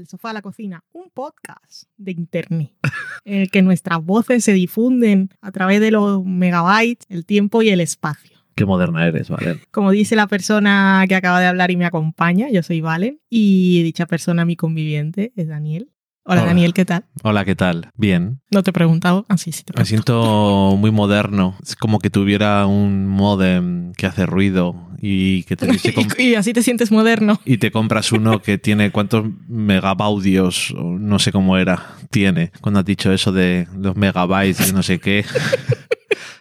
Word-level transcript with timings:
Del 0.00 0.08
Sofá 0.08 0.30
a 0.30 0.32
la 0.32 0.40
Cocina, 0.40 0.82
un 0.92 1.10
podcast 1.12 1.82
de 1.98 2.12
internet 2.12 2.72
en 3.26 3.42
el 3.42 3.50
que 3.50 3.60
nuestras 3.60 4.02
voces 4.02 4.42
se 4.42 4.54
difunden 4.54 5.28
a 5.42 5.52
través 5.52 5.78
de 5.82 5.90
los 5.90 6.24
megabytes, 6.24 7.04
el 7.10 7.26
tiempo 7.26 7.60
y 7.60 7.68
el 7.68 7.82
espacio. 7.82 8.38
Qué 8.54 8.64
moderna 8.64 9.06
eres, 9.06 9.28
Valen. 9.28 9.60
Como 9.70 9.90
dice 9.90 10.16
la 10.16 10.26
persona 10.26 11.04
que 11.06 11.16
acaba 11.16 11.38
de 11.38 11.48
hablar 11.48 11.70
y 11.70 11.76
me 11.76 11.84
acompaña, 11.84 12.48
yo 12.48 12.62
soy 12.62 12.80
Valen 12.80 13.20
y 13.28 13.82
dicha 13.82 14.06
persona, 14.06 14.46
mi 14.46 14.56
conviviente, 14.56 15.34
es 15.36 15.48
Daniel. 15.48 15.90
Hola, 16.24 16.42
Hola. 16.42 16.48
Daniel, 16.48 16.72
¿qué 16.72 16.86
tal? 16.86 17.04
Hola, 17.22 17.44
¿qué 17.44 17.54
tal? 17.54 17.90
Bien. 17.94 18.40
No 18.50 18.62
te 18.62 18.70
he 18.70 18.72
preguntado. 18.72 19.26
Ah, 19.28 19.36
sí, 19.36 19.50
te 19.50 19.78
Me 19.78 19.84
siento 19.84 20.76
muy 20.78 20.90
moderno. 20.90 21.56
Es 21.62 21.76
como 21.76 21.98
que 21.98 22.08
tuviera 22.08 22.66
un 22.66 23.06
modem 23.06 23.92
que 23.92 24.06
hace 24.06 24.24
ruido 24.24 24.89
y 25.00 25.42
que 25.44 25.56
te, 25.56 25.66
Y, 26.18 26.22
y 26.22 26.34
así 26.34 26.52
te 26.52 26.62
sientes 26.62 26.90
moderno. 26.92 27.40
y 27.44 27.58
te 27.58 27.70
compras 27.70 28.12
uno 28.12 28.40
que 28.42 28.58
tiene 28.58 28.90
cuántos 28.90 29.24
megabaudios, 29.48 30.74
no 30.76 31.18
sé 31.18 31.32
cómo 31.32 31.56
era, 31.56 31.94
tiene. 32.10 32.52
Cuando 32.60 32.80
has 32.80 32.86
dicho 32.86 33.12
eso 33.12 33.32
de 33.32 33.66
los 33.76 33.96
megabytes 33.96 34.70
y 34.70 34.72
no 34.72 34.82
sé 34.82 34.98
qué. 34.98 35.24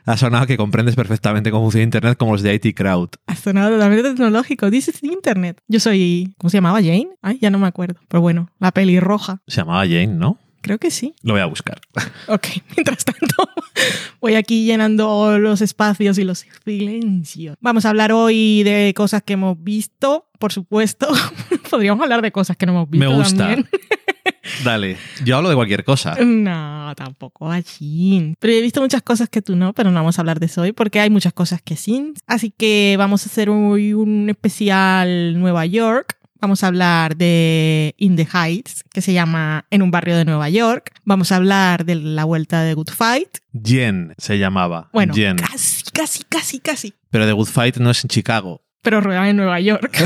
Ha 0.05 0.17
sonado 0.17 0.47
que 0.47 0.57
comprendes 0.57 0.95
perfectamente 0.95 1.51
cómo 1.51 1.65
funciona 1.65 1.83
Internet 1.83 2.17
como 2.17 2.31
los 2.31 2.41
de 2.41 2.55
IT 2.55 2.75
Crowd. 2.75 3.09
Ha 3.27 3.35
sonado 3.35 3.69
totalmente 3.69 4.09
tecnológico. 4.09 4.71
Dices 4.71 5.03
Internet. 5.03 5.61
Yo 5.67 5.79
soy. 5.79 6.33
¿Cómo 6.39 6.49
se 6.49 6.57
llamaba? 6.57 6.79
Jane. 6.79 7.09
Ay, 7.21 7.37
ya 7.39 7.51
no 7.51 7.59
me 7.59 7.67
acuerdo. 7.67 7.99
Pero 8.07 8.19
bueno, 8.21 8.49
la 8.59 8.71
pelirroja. 8.71 9.41
Se 9.45 9.57
llamaba 9.57 9.81
Jane, 9.83 10.07
¿no? 10.07 10.39
Creo 10.61 10.77
que 10.77 10.91
sí. 10.91 11.13
Lo 11.23 11.33
voy 11.33 11.41
a 11.41 11.45
buscar. 11.45 11.79
Ok, 12.27 12.47
mientras 12.75 13.03
tanto, 13.05 13.49
voy 14.21 14.35
aquí 14.35 14.65
llenando 14.65 15.39
los 15.39 15.61
espacios 15.61 16.17
y 16.17 16.23
los 16.23 16.45
silencios. 16.65 17.57
Vamos 17.59 17.85
a 17.85 17.89
hablar 17.89 18.11
hoy 18.11 18.63
de 18.63 18.93
cosas 18.95 19.23
que 19.23 19.33
hemos 19.33 19.61
visto, 19.63 20.27
por 20.37 20.51
supuesto. 20.53 21.07
Podríamos 21.69 22.03
hablar 22.03 22.21
de 22.21 22.31
cosas 22.31 22.55
que 22.57 22.65
no 22.65 22.73
hemos 22.73 22.89
visto. 22.89 23.09
Me 23.09 23.15
gusta. 23.15 23.37
también. 23.37 23.67
Dale. 24.63 24.97
Yo 25.23 25.37
hablo 25.37 25.49
de 25.49 25.55
cualquier 25.55 25.83
cosa. 25.83 26.15
No, 26.23 26.93
tampoco 26.95 27.49
allí. 27.49 28.33
Pero 28.39 28.53
he 28.53 28.61
visto 28.61 28.81
muchas 28.81 29.01
cosas 29.01 29.29
que 29.29 29.41
tú 29.41 29.55
no, 29.55 29.73
pero 29.73 29.91
no 29.91 29.95
vamos 29.99 30.17
a 30.17 30.21
hablar 30.21 30.39
de 30.39 30.47
eso 30.47 30.61
hoy 30.61 30.71
porque 30.71 30.99
hay 30.99 31.09
muchas 31.09 31.33
cosas 31.33 31.61
que 31.61 31.75
sí. 31.75 32.13
Así 32.27 32.51
que 32.55 32.95
vamos 32.97 33.25
a 33.25 33.29
hacer 33.29 33.49
hoy 33.49 33.93
un 33.93 34.29
especial 34.29 35.39
Nueva 35.39 35.65
York. 35.65 36.17
Vamos 36.41 36.63
a 36.63 36.67
hablar 36.67 37.17
de 37.17 37.95
In 37.97 38.15
the 38.15 38.25
Heights, 38.33 38.83
que 38.93 39.01
se 39.01 39.11
llama 39.13 39.65
En 39.69 39.81
un 39.81 39.91
barrio 39.91 40.15
de 40.17 40.23
Nueva 40.25 40.49
York. 40.49 40.91
Vamos 41.03 41.31
a 41.31 41.35
hablar 41.35 41.83
de 41.85 41.95
la 41.95 42.23
vuelta 42.23 42.61
de 42.63 42.73
Good 42.75 42.89
Fight. 42.91 43.39
Jen 43.53 44.13
se 44.17 44.37
llamaba. 44.39 44.89
Bueno, 44.93 45.13
Jen. 45.13 45.35
casi, 45.35 45.83
casi, 45.91 46.23
casi, 46.23 46.59
casi. 46.59 46.93
Pero 47.09 47.25
The 47.25 47.33
Good 47.33 47.47
Fight 47.47 47.77
no 47.77 47.89
es 47.91 48.03
en 48.03 48.07
Chicago. 48.09 48.63
Pero 48.81 49.01
rueda 49.01 49.27
en 49.29 49.35
Nueva 49.35 49.59
York. 49.59 49.97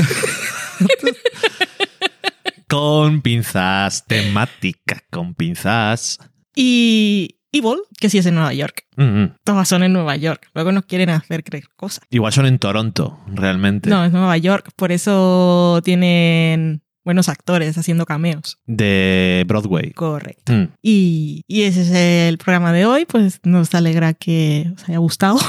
Con 2.68 3.22
pinzas, 3.22 4.04
temática 4.06 5.04
con 5.10 5.34
pinzas. 5.34 6.18
y 6.56 7.36
Evil, 7.54 7.78
que 8.00 8.10
sí 8.10 8.18
es 8.18 8.26
en 8.26 8.34
Nueva 8.34 8.52
York. 8.52 8.84
Mm, 8.96 9.02
mm. 9.02 9.34
Todas 9.44 9.68
son 9.68 9.82
en 9.82 9.92
Nueva 9.92 10.16
York. 10.16 10.48
Luego 10.54 10.72
nos 10.72 10.84
quieren 10.86 11.10
hacer 11.10 11.44
creer 11.44 11.64
cosas. 11.76 12.04
Igual 12.10 12.32
son 12.32 12.46
en 12.46 12.58
Toronto, 12.58 13.18
realmente. 13.28 13.88
No, 13.90 14.04
es 14.04 14.12
Nueva 14.12 14.36
York. 14.36 14.70
Por 14.76 14.92
eso 14.92 15.80
tienen 15.84 16.82
buenos 17.04 17.28
actores 17.28 17.76
haciendo 17.78 18.06
cameos. 18.06 18.58
De 18.66 19.44
Broadway. 19.46 19.92
Correcto. 19.92 20.52
Mm. 20.52 20.68
Y, 20.82 21.42
y 21.46 21.62
ese 21.62 21.82
es 21.82 21.90
el 21.90 22.38
programa 22.38 22.72
de 22.72 22.86
hoy. 22.86 23.04
Pues 23.06 23.40
nos 23.44 23.74
alegra 23.74 24.14
que 24.14 24.72
os 24.76 24.88
haya 24.88 24.98
gustado. 24.98 25.38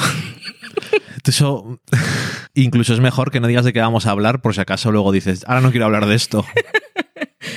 Eso 1.28 1.80
incluso 2.54 2.94
es 2.94 3.00
mejor 3.00 3.32
que 3.32 3.40
no 3.40 3.48
digas 3.48 3.66
de 3.66 3.74
qué 3.74 3.80
vamos 3.80 4.06
a 4.06 4.12
hablar 4.12 4.42
por 4.42 4.54
si 4.54 4.62
acaso 4.62 4.92
luego 4.92 5.12
dices, 5.12 5.44
ahora 5.48 5.62
no 5.62 5.72
quiero 5.72 5.86
hablar 5.86 6.06
de 6.06 6.16
esto. 6.16 6.46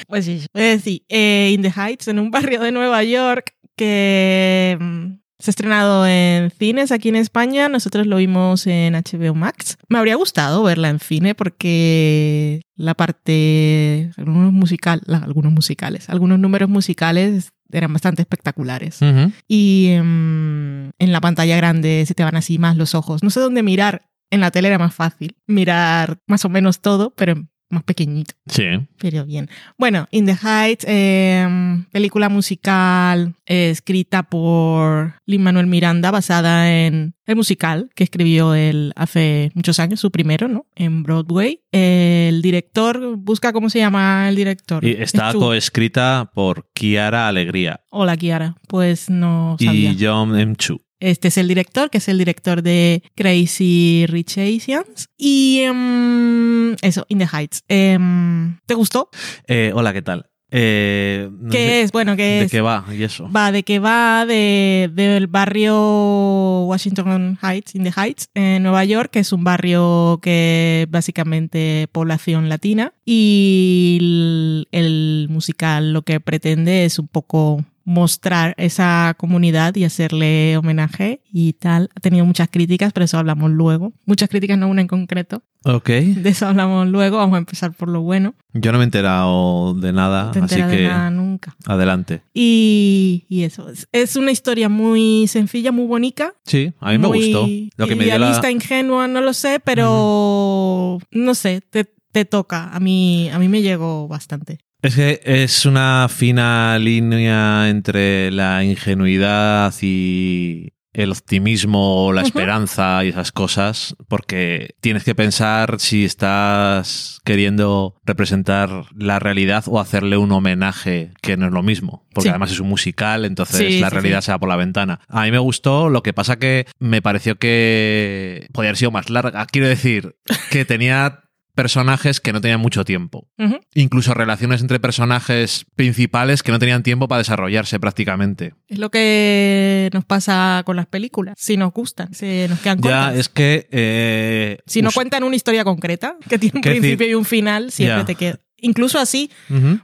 Pues 0.07 0.25
sí, 0.27 0.45
pues 0.53 0.83
sí. 0.83 1.05
eh, 1.09 1.51
In 1.53 1.63
the 1.63 1.71
Heights, 1.71 2.09
en 2.09 2.19
un 2.19 2.31
barrio 2.31 2.61
de 2.61 2.73
Nueva 2.73 3.03
York 3.05 3.55
que 3.79 4.77
mm, 4.79 5.07
se 5.39 5.51
ha 5.51 5.53
estrenado 5.53 6.07
en 6.07 6.51
cines 6.51 6.93
aquí 6.93 7.09
en 7.09 7.17
España. 7.17 7.69
Nosotros 7.69 8.07
lo 8.07 8.17
vimos 8.17 8.67
en 8.67 8.95
HBO 8.95 9.35
Max. 9.35 9.79
Me 9.89 9.99
habría 9.99 10.17
gustado 10.17 10.63
verla 10.63 10.91
en 10.91 10.99
cine 10.99 11.35
porque 11.35 12.61
la 12.75 12.95
parte, 12.95 14.11
algunos 14.19 14.53
musical, 14.53 15.01
algunos 15.07 15.53
musicales, 15.53 16.11
algunos 16.11 16.39
números 16.39 16.69
musicales 16.69 17.53
eran 17.71 17.93
bastante 17.93 18.23
espectaculares. 18.23 18.99
Y 19.47 19.95
mm, 19.97 20.91
en 20.99 21.13
la 21.13 21.21
pantalla 21.21 21.57
grande 21.57 22.05
se 22.07 22.15
te 22.15 22.25
van 22.25 22.37
así 22.37 22.59
más 22.59 22.77
los 22.77 22.95
ojos. 22.95 23.23
No 23.23 23.31
sé 23.31 23.41
dónde 23.41 23.63
mirar. 23.63 24.11
En 24.31 24.41
la 24.41 24.51
tele 24.51 24.69
era 24.69 24.79
más 24.79 24.95
fácil 24.95 25.37
mirar 25.47 26.19
más 26.27 26.45
o 26.45 26.51
menos 26.51 26.81
todo, 26.81 27.15
pero 27.17 27.49
más 27.71 27.83
pequeñito. 27.85 28.35
Sí. 28.47 28.65
Pero 28.99 29.25
bien. 29.27 29.49
Bueno, 29.77 30.09
In 30.11 30.27
the 30.27 30.37
Heights, 30.43 30.85
eh, 30.89 31.47
película 31.93 32.29
musical 32.29 33.35
eh, 33.47 33.71
escrita 33.71 34.23
por 34.23 35.15
Lin 35.27 35.43
Manuel 35.43 35.67
Miranda, 35.67 36.11
basada 36.11 36.71
en 36.73 37.15
el 37.27 37.37
musical 37.37 37.91
que 37.95 38.05
escribió 38.05 38.55
él 38.55 38.93
hace 38.97 39.51
muchos 39.55 39.79
años, 39.81 40.01
su 40.01 40.11
primero, 40.11 40.49
¿no? 40.49 40.67
En 40.77 41.03
Broadway. 41.03 41.61
El 41.73 42.41
director, 42.41 43.17
busca 43.17 43.53
cómo 43.53 43.69
se 43.69 43.81
llama 43.81 44.29
el 44.29 44.37
director. 44.37 44.85
Y 44.85 44.93
está 44.93 45.33
coescrita 45.35 46.31
por 46.35 46.71
Kiara 46.73 47.29
Alegría 47.29 47.81
Hola, 47.91 48.17
Kiara. 48.17 48.57
Pues 48.69 49.11
no 49.11 49.57
sabía. 49.59 49.93
y 49.93 49.97
John 50.01 50.39
M. 50.39 50.55
Chu. 50.57 50.81
Este 51.01 51.29
es 51.29 51.39
el 51.39 51.47
director, 51.49 51.91
que 51.91 51.99
es 51.99 52.09
el 52.09 52.19
director 52.19 52.63
de 52.63 53.03
Crazy 53.15 54.07
Rich 54.09 54.39
Asians. 54.39 55.09
Y 55.17 55.61
em, 55.61 56.75
eso, 56.83 57.07
In 57.09 57.19
the 57.19 57.29
Heights. 57.33 57.63
Em, 57.69 58.59
¿Te 58.67 58.75
gustó? 58.75 59.09
Eh, 59.47 59.73
hola, 59.75 59.93
¿qué 59.93 60.03
tal? 60.03 60.27
Eh, 60.51 61.29
¿Qué 61.51 61.83
es? 61.83 61.93
Bueno, 61.93 62.17
¿qué 62.17 62.23
¿De 62.23 62.41
es? 62.43 62.51
qué 62.51 62.63
va? 62.63 62.85
Y 62.91 63.03
eso. 63.03 63.31
Va 63.31 63.53
de 63.53 63.65
que 63.65 63.79
va 63.81 64.25
de, 64.25 64.91
del 64.93 65.27
barrio 65.27 66.65
Washington 66.65 67.39
Heights, 67.43 67.75
in 67.75 67.85
the 67.85 67.93
Heights, 67.95 68.31
en 68.35 68.63
Nueva 68.63 68.85
York, 68.85 69.11
que 69.11 69.19
es 69.19 69.33
un 69.33 69.45
barrio 69.45 70.19
que 70.23 70.83
es 70.83 70.91
básicamente 70.91 71.87
población 71.93 72.49
latina. 72.49 72.95
Y 73.05 73.99
el, 74.01 74.69
el 74.73 75.27
musical 75.29 75.93
lo 75.93 76.03
que 76.03 76.19
pretende 76.19 76.87
es 76.87 76.99
un 76.99 77.09
poco 77.09 77.63
mostrar 77.89 78.55
esa 78.59 79.15
comunidad 79.17 79.75
y 79.75 79.85
hacerle 79.85 80.59
homenaje 80.59 81.23
y 81.33 81.55
tal. 81.55 81.89
Ha 81.97 82.01
tenido 82.01 82.27
muchas 82.27 82.49
críticas, 82.51 82.93
pero 82.93 83.05
eso 83.05 83.17
hablamos 83.19 83.51
luego. 83.51 83.95
Muchas 84.05 84.29
críticas, 84.29 84.59
no 84.59 84.69
una 84.69 84.83
en 84.83 84.89
concreto. 84.89 85.43
Ok. 85.65 85.89
De 85.89 86.29
eso 86.29 86.47
hablamos 86.47 86.87
luego. 86.87 87.17
Vamos 87.17 87.37
a 87.37 87.39
empezar 87.39 87.73
por 87.73 87.89
lo 87.89 88.03
bueno. 88.03 88.35
Yo 88.53 88.73
no 88.73 88.79
me 88.79 88.85
he 88.85 88.87
enterado 88.87 89.73
de 89.73 89.95
nada, 89.95 90.27
No 90.27 90.31
te 90.33 90.39
así 90.41 90.55
enteras 90.57 90.71
de 90.71 90.77
que 90.77 90.83
nada 90.89 91.11
nunca. 91.11 91.57
adelante. 91.65 92.21
Y, 92.35 93.25
y 93.31 93.45
eso, 93.45 93.71
es, 93.71 93.89
es 93.93 94.17
una 94.17 94.33
historia 94.33 94.69
muy 94.69 95.27
sencilla, 95.27 95.73
muy 95.73 95.87
bonita. 95.87 96.35
Sí, 96.45 96.75
a 96.81 96.91
mí 96.93 96.99
me 96.99 97.09
muy 97.09 97.33
gustó. 97.33 97.49
Lo 97.79 97.87
que 97.87 97.97
me 97.97 98.05
dio 98.05 98.19
la... 98.19 98.51
ingenua, 98.51 99.09
no 99.09 99.23
lo 99.23 99.33
sé, 99.33 99.61
pero 99.65 100.99
no 101.11 101.35
sé, 101.35 101.63
te, 101.63 101.87
te 102.13 102.27
toca. 102.27 102.69
A 102.71 102.81
mí, 102.81 103.31
a 103.31 103.39
mí 103.39 103.49
me 103.49 103.63
llegó 103.63 104.09
bastante. 104.09 104.59
Es 104.81 104.95
que 104.95 105.21
es 105.25 105.67
una 105.67 106.07
fina 106.09 106.79
línea 106.79 107.69
entre 107.69 108.31
la 108.31 108.63
ingenuidad 108.63 109.75
y 109.83 110.73
el 110.93 111.11
optimismo 111.13 112.07
o 112.07 112.13
la 112.13 112.23
esperanza 112.23 113.05
y 113.05 113.09
esas 113.09 113.31
cosas, 113.33 113.95
porque 114.09 114.77
tienes 114.81 115.05
que 115.05 115.15
pensar 115.15 115.77
si 115.79 116.05
estás 116.05 117.21
queriendo 117.25 117.97
representar 118.05 118.85
la 118.97 119.19
realidad 119.19 119.65
o 119.67 119.81
hacerle 119.81 120.17
un 120.17 120.33
homenaje, 120.33 121.13
que 121.23 121.37
no 121.37 121.47
es 121.47 121.53
lo 121.53 121.63
mismo, 121.63 122.07
porque 122.13 122.25
Sí. 122.25 122.29
además 122.31 122.51
es 122.53 122.61
un 122.61 122.69
musical, 122.69 123.25
entonces 123.25 123.57
Sí, 123.59 123.81
la 123.81 123.91
sí, 123.91 123.95
realidad 123.95 124.21
se 124.23 124.33
va 124.33 124.39
por 124.39 124.49
la 124.49 124.57
ventana. 124.57 125.01
A 125.09 125.23
mí 125.25 125.31
me 125.31 125.39
gustó, 125.39 125.89
lo 125.89 126.03
que 126.03 126.13
pasa 126.13 126.39
que 126.39 126.67
me 126.79 127.03
pareció 127.03 127.37
que 127.37 128.47
podría 128.53 128.71
haber 128.71 128.79
sido 128.79 128.91
más 128.91 129.11
larga. 129.11 129.45
Quiero 129.47 129.69
decir, 129.69 130.17
que 130.51 130.65
tenía 130.65 131.21
personajes 131.63 132.21
que 132.21 132.33
no 132.33 132.41
tenían 132.41 132.61
mucho 132.61 132.85
tiempo 132.85 133.27
incluso 133.75 134.15
relaciones 134.15 134.61
entre 134.61 134.79
personajes 134.79 135.67
principales 135.75 136.45
que 136.45 136.53
no 136.53 136.61
tenían 136.61 136.85
tiempo 136.85 137.09
para 137.09 137.19
desarrollarse 137.19 137.81
prácticamente. 137.81 138.55
Es 138.69 138.79
lo 138.79 138.91
que 138.91 139.91
nos 139.93 140.05
pasa 140.05 140.63
con 140.65 140.77
las 140.77 140.87
películas. 140.87 141.35
Si 141.37 141.57
nos 141.57 141.73
gustan, 141.73 142.15
si 142.15 142.47
nos 142.49 142.61
quedan 142.61 142.79
Ya, 142.81 142.83
cortas. 143.07 143.17
es 143.17 143.29
que... 143.29 143.67
eh, 143.73 144.59
Si 144.67 144.83
no 144.83 144.91
cuentan 144.93 145.25
una 145.25 145.35
historia 145.37 145.65
concreta, 145.65 146.17
que 146.29 146.39
tiene 146.39 146.59
un 146.59 146.63
principio 146.63 147.09
y 147.09 147.15
un 147.15 147.25
final, 147.25 147.73
siempre 147.73 148.05
te 148.05 148.15
queda. 148.15 148.39
Incluso 148.61 148.99
así, 148.99 149.31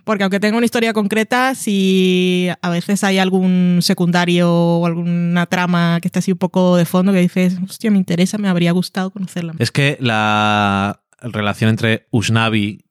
porque 0.03 0.25
aunque 0.25 0.41
tenga 0.41 0.56
una 0.56 0.65
historia 0.67 0.93
concreta, 0.93 1.55
si 1.55 2.49
a 2.61 2.71
veces 2.71 3.05
hay 3.05 3.19
algún 3.19 3.79
secundario 3.82 4.53
o 4.53 4.87
alguna 4.87 5.47
trama 5.47 6.00
que 6.03 6.09
está 6.09 6.19
así 6.19 6.32
un 6.32 6.38
poco 6.38 6.76
de 6.76 6.85
fondo 6.85 7.12
que 7.12 7.21
dices, 7.21 7.56
hostia, 7.69 7.93
me 7.93 7.99
interesa, 7.99 8.37
me 8.37 8.49
habría 8.49 8.73
gustado 8.73 9.11
conocerla. 9.11 9.55
Es 9.61 9.71
que 9.71 9.97
la 10.00 11.00
relación 11.32 11.71
entre 11.71 12.06
Usnavi, 12.11 12.85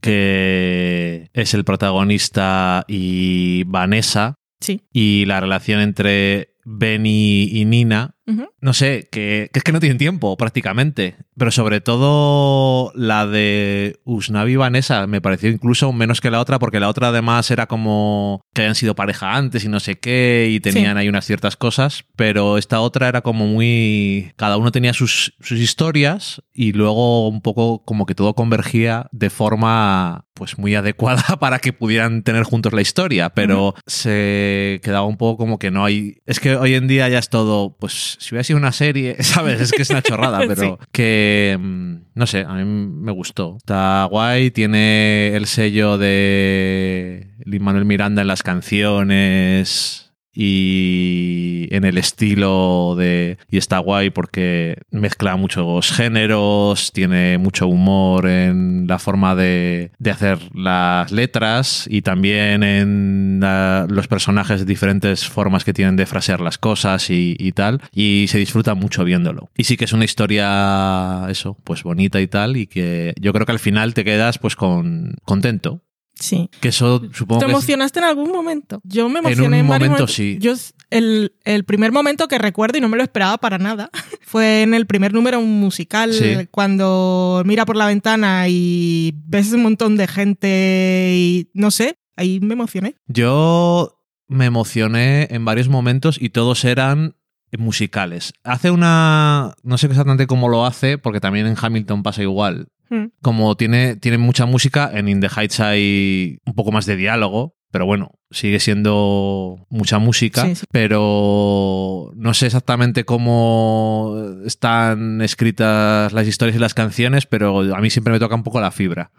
que 0.00 1.28
es 1.32 1.54
el 1.54 1.64
protagonista, 1.64 2.84
y 2.88 3.64
Vanessa, 3.64 4.34
Sí. 4.60 4.80
y 4.92 5.24
la 5.26 5.40
relación 5.40 5.80
entre 5.80 6.54
Benny 6.64 7.44
y 7.52 7.64
Nina, 7.64 8.16
No 8.60 8.72
sé, 8.72 9.08
que, 9.10 9.48
que 9.52 9.58
es 9.60 9.64
que 9.64 9.72
no 9.72 9.80
tienen 9.80 9.98
tiempo 9.98 10.36
prácticamente. 10.36 11.16
Pero 11.36 11.50
sobre 11.50 11.80
todo 11.80 12.92
la 12.94 13.26
de 13.26 14.00
Usnavi 14.04 14.52
y 14.52 14.56
Vanessa 14.56 15.06
me 15.06 15.20
pareció 15.20 15.48
incluso 15.50 15.92
menos 15.92 16.20
que 16.20 16.30
la 16.30 16.40
otra, 16.40 16.58
porque 16.58 16.80
la 16.80 16.88
otra 16.88 17.08
además 17.08 17.50
era 17.50 17.66
como 17.66 18.40
que 18.54 18.62
habían 18.62 18.74
sido 18.74 18.94
pareja 18.94 19.34
antes 19.36 19.64
y 19.64 19.68
no 19.68 19.80
sé 19.80 19.98
qué, 19.98 20.48
y 20.50 20.60
tenían 20.60 20.96
Sí. 20.96 21.00
ahí 21.00 21.08
unas 21.08 21.24
ciertas 21.24 21.56
cosas. 21.56 22.04
Pero 22.16 22.58
esta 22.58 22.80
otra 22.80 23.08
era 23.08 23.20
como 23.22 23.46
muy. 23.46 24.32
Cada 24.36 24.56
uno 24.56 24.72
tenía 24.72 24.92
sus, 24.92 25.34
sus 25.40 25.58
historias 25.60 26.42
y 26.52 26.72
luego 26.72 27.28
un 27.28 27.40
poco 27.40 27.84
como 27.84 28.04
que 28.06 28.14
todo 28.14 28.34
convergía 28.34 29.06
de 29.12 29.30
forma 29.30 30.24
pues 30.34 30.56
muy 30.58 30.74
adecuada 30.76 31.22
para 31.40 31.58
que 31.58 31.72
pudieran 31.72 32.22
tener 32.22 32.44
juntos 32.44 32.72
la 32.72 32.80
historia, 32.80 33.30
pero 33.30 33.74
se 33.86 34.80
quedaba 34.84 35.04
un 35.06 35.16
poco 35.16 35.36
como 35.36 35.58
que 35.58 35.70
no 35.72 35.84
hay... 35.84 36.18
Es 36.26 36.38
que 36.38 36.54
hoy 36.54 36.74
en 36.74 36.86
día 36.86 37.08
ya 37.08 37.18
es 37.18 37.28
todo, 37.28 37.76
pues 37.78 38.16
si 38.18 38.34
hubiera 38.34 38.44
sido 38.44 38.58
una 38.58 38.72
serie, 38.72 39.16
¿sabes? 39.22 39.60
Es 39.60 39.72
que 39.72 39.82
es 39.82 39.90
una 39.90 40.02
chorrada, 40.02 40.40
pero 40.48 40.78
que, 40.92 41.56
mm, 41.58 41.94
no 42.14 42.26
sé, 42.26 42.44
a 42.46 42.54
mí 42.54 42.64
me 42.64 43.12
gustó. 43.12 43.56
Está 43.56 44.04
guay, 44.10 44.50
tiene 44.50 45.34
el 45.34 45.46
sello 45.46 45.98
de 45.98 47.30
Lin 47.44 47.62
Manuel 47.62 47.84
Miranda 47.84 48.22
en 48.22 48.28
las 48.28 48.42
canciones 48.42 50.07
y 50.40 51.68
en 51.70 51.84
el 51.84 51.98
estilo 51.98 52.94
de 52.96 53.38
y 53.50 53.58
está 53.58 53.78
guay 53.78 54.10
porque 54.10 54.78
mezcla 54.90 55.36
muchos 55.36 55.90
géneros 55.92 56.92
tiene 56.92 57.38
mucho 57.38 57.66
humor 57.66 58.26
en 58.26 58.86
la 58.86 58.98
forma 58.98 59.34
de, 59.34 59.90
de 59.98 60.10
hacer 60.10 60.38
las 60.54 61.10
letras 61.12 61.86
y 61.90 62.02
también 62.02 62.62
en 62.62 63.38
la- 63.40 63.86
los 63.88 64.08
personajes 64.08 64.64
diferentes 64.66 65.26
formas 65.28 65.64
que 65.64 65.72
tienen 65.74 65.96
de 65.96 66.06
frasear 66.06 66.40
las 66.40 66.58
cosas 66.58 67.10
y, 67.10 67.36
y 67.38 67.52
tal 67.52 67.80
y 67.92 68.26
se 68.28 68.38
disfruta 68.38 68.74
mucho 68.74 69.04
viéndolo. 69.04 69.50
Y 69.56 69.64
sí 69.64 69.76
que 69.76 69.84
es 69.84 69.92
una 69.92 70.04
historia 70.04 71.26
eso 71.28 71.56
pues 71.64 71.82
bonita 71.82 72.20
y 72.20 72.26
tal 72.26 72.56
y 72.56 72.66
que 72.66 73.14
yo 73.20 73.32
creo 73.32 73.46
que 73.46 73.52
al 73.52 73.58
final 73.58 73.94
te 73.94 74.04
quedas 74.04 74.38
pues 74.38 74.56
con 74.56 75.14
contento 75.24 75.82
Sí. 76.18 76.50
que 76.60 76.68
eso 76.68 77.00
supongo 77.12 77.40
¿Te 77.40 77.46
que 77.46 77.52
es- 77.52 77.54
emocionaste 77.56 77.98
en 78.00 78.04
algún 78.06 78.30
momento? 78.32 78.80
Yo 78.84 79.08
me 79.08 79.20
En 79.20 79.26
emocioné 79.26 79.48
un 79.48 79.54
en, 79.54 79.68
varios 79.68 79.88
momento, 79.90 80.06
momentos. 80.06 80.14
sí. 80.14 80.38
Yo, 80.40 80.54
el, 80.90 81.32
el 81.44 81.64
primer 81.64 81.92
momento 81.92 82.28
que 82.28 82.38
recuerdo, 82.38 82.78
y 82.78 82.80
no 82.80 82.88
me 82.88 82.96
lo 82.96 83.02
esperaba 83.02 83.38
para 83.38 83.58
nada, 83.58 83.90
fue 84.22 84.62
en 84.62 84.74
el 84.74 84.86
primer 84.86 85.12
número 85.12 85.38
un 85.38 85.60
musical, 85.60 86.12
Sí. 86.12 86.46
cuando 86.50 87.42
mira 87.46 87.64
por 87.66 87.76
la 87.76 87.86
ventana 87.86 88.46
y 88.48 89.14
ves 89.26 89.52
un 89.52 89.62
montón 89.62 89.96
de 89.96 90.06
gente 90.08 91.12
y 91.14 91.50
no 91.54 91.70
sé, 91.70 91.96
ahí 92.16 92.40
me 92.40 92.54
emocioné. 92.54 92.94
Yo 93.06 93.94
me 94.26 94.46
emocioné 94.46 95.28
en 95.30 95.44
varios 95.44 95.68
momentos 95.68 96.16
y 96.20 96.30
todos 96.30 96.64
eran 96.64 97.14
musicales. 97.56 98.32
Hace 98.44 98.70
una... 98.70 99.54
No 99.62 99.78
sé 99.78 99.86
exactamente 99.86 100.26
cómo 100.26 100.48
lo 100.48 100.66
hace, 100.66 100.98
porque 100.98 101.20
también 101.20 101.46
en 101.46 101.56
Hamilton 101.60 102.02
pasa 102.02 102.22
igual. 102.22 102.68
Mm. 102.90 103.06
Como 103.22 103.56
tiene, 103.56 103.96
tiene 103.96 104.18
mucha 104.18 104.46
música, 104.46 104.90
en 104.92 105.08
In 105.08 105.20
the 105.20 105.28
Heights 105.28 105.60
hay 105.60 106.38
un 106.46 106.54
poco 106.54 106.72
más 106.72 106.86
de 106.86 106.96
diálogo, 106.96 107.54
pero 107.70 107.84
bueno, 107.84 108.12
sigue 108.30 108.60
siendo 108.60 109.66
mucha 109.68 109.98
música, 109.98 110.46
Sí, 110.46 110.54
sí. 110.54 110.64
pero 110.72 112.12
no 112.16 112.32
sé 112.32 112.46
exactamente 112.46 113.04
cómo 113.04 114.16
están 114.46 115.20
escritas 115.20 116.12
las 116.14 116.26
historias 116.26 116.56
y 116.56 116.60
las 116.60 116.72
canciones, 116.72 117.26
pero 117.26 117.60
a 117.74 117.80
mí 117.80 117.90
siempre 117.90 118.12
me 118.12 118.18
toca 118.18 118.34
un 118.34 118.42
poco 118.42 118.60
la 118.60 118.70
fibra. 118.70 119.10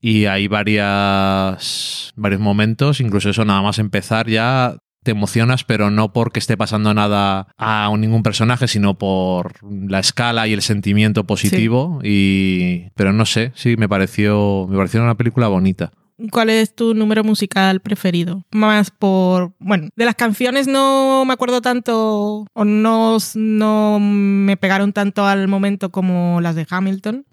Y 0.00 0.24
hay 0.26 0.48
varias, 0.48 2.12
varios 2.16 2.40
momentos, 2.40 3.00
incluso 3.00 3.30
eso 3.30 3.44
nada 3.44 3.62
más 3.62 3.78
empezar 3.78 4.28
ya 4.28 4.76
te 5.02 5.10
emocionas, 5.10 5.64
pero 5.64 5.90
no 5.90 6.12
porque 6.12 6.38
esté 6.38 6.56
pasando 6.56 6.94
nada 6.94 7.48
a 7.58 7.92
ningún 7.98 8.22
personaje, 8.22 8.68
sino 8.68 8.94
por 8.94 9.54
la 9.62 9.98
escala 9.98 10.46
y 10.46 10.52
el 10.52 10.62
sentimiento 10.62 11.24
positivo. 11.24 12.00
Y, 12.02 12.90
pero 12.94 13.12
no 13.12 13.26
sé, 13.26 13.52
sí, 13.54 13.76
me 13.76 13.88
pareció, 13.88 14.66
me 14.68 14.76
pareció 14.76 15.02
una 15.02 15.16
película 15.16 15.48
bonita. 15.48 15.92
¿Cuál 16.30 16.50
es 16.50 16.74
tu 16.74 16.94
número 16.94 17.24
musical 17.24 17.80
preferido? 17.80 18.44
Más 18.52 18.90
por... 18.90 19.52
Bueno, 19.58 19.88
de 19.96 20.04
las 20.04 20.14
canciones 20.14 20.66
no 20.68 21.24
me 21.24 21.32
acuerdo 21.32 21.60
tanto 21.62 22.44
o 22.52 22.64
no, 22.64 23.18
no 23.34 23.98
me 24.00 24.56
pegaron 24.56 24.92
tanto 24.92 25.26
al 25.26 25.48
momento 25.48 25.90
como 25.90 26.40
las 26.40 26.54
de 26.54 26.66
Hamilton, 26.68 27.24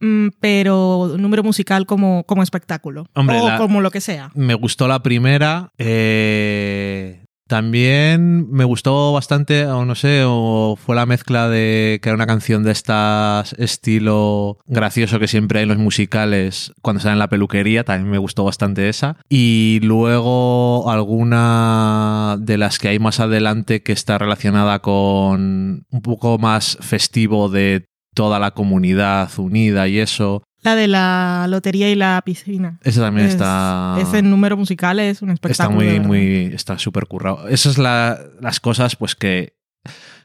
mm, 0.00 0.28
pero 0.40 1.14
número 1.18 1.42
musical 1.42 1.86
como, 1.86 2.24
como 2.24 2.42
espectáculo. 2.42 3.06
Hombre, 3.14 3.40
o 3.40 3.48
la- 3.48 3.58
como 3.58 3.80
lo 3.80 3.90
que 3.90 4.00
sea. 4.00 4.30
Me 4.34 4.54
gustó 4.54 4.86
la 4.88 5.02
primera. 5.02 5.72
eh, 5.78 7.24
también 7.48 8.50
me 8.50 8.64
gustó 8.64 9.14
bastante, 9.14 9.64
o 9.66 9.86
no 9.86 9.94
sé, 9.94 10.22
o 10.26 10.76
fue 10.76 10.94
la 10.94 11.06
mezcla 11.06 11.48
de 11.48 11.98
que 12.02 12.10
era 12.10 12.14
una 12.14 12.26
canción 12.26 12.62
de 12.62 12.72
estas 12.72 13.54
estilo 13.54 14.58
gracioso 14.66 15.18
que 15.18 15.28
siempre 15.28 15.58
hay 15.58 15.62
en 15.62 15.70
los 15.70 15.78
musicales 15.78 16.74
cuando 16.82 16.98
están 16.98 17.14
en 17.14 17.18
la 17.18 17.30
peluquería. 17.30 17.84
También 17.84 18.10
me 18.10 18.18
gustó 18.18 18.44
bastante 18.44 18.90
esa. 18.90 19.16
Y 19.30 19.80
luego 19.82 20.90
alguna 20.90 22.36
de 22.38 22.58
las 22.58 22.78
que 22.78 22.88
hay 22.88 22.98
más 22.98 23.18
adelante 23.18 23.82
que 23.82 23.92
está 23.92 24.18
relacionada 24.18 24.80
con 24.80 25.86
un 25.90 26.02
poco 26.02 26.38
más 26.38 26.76
festivo 26.82 27.48
de 27.48 27.86
toda 28.14 28.38
la 28.38 28.50
comunidad 28.50 29.30
unida 29.38 29.88
y 29.88 30.00
eso. 30.00 30.42
La 30.62 30.74
de 30.74 30.88
la 30.88 31.46
lotería 31.48 31.90
y 31.90 31.94
la 31.94 32.20
piscina. 32.24 32.78
Esa 32.82 33.00
también 33.02 33.26
Es- 33.28 33.34
está. 33.34 33.96
Ese 34.00 34.22
número 34.22 34.56
musical 34.56 34.98
es 34.98 35.22
un 35.22 35.30
Está 35.30 35.48
espectáculo. 35.48 35.76
muy, 35.76 35.86
de 35.86 35.92
verdad. 35.92 36.06
muy, 36.06 36.44
está 36.54 36.78
súper 36.78 37.06
currado. 37.06 37.46
Esas 37.48 37.74
son 37.74 37.84
la- 37.84 38.18
las 38.40 38.58
cosas, 38.60 38.96
pues 38.96 39.14
que, 39.14 39.56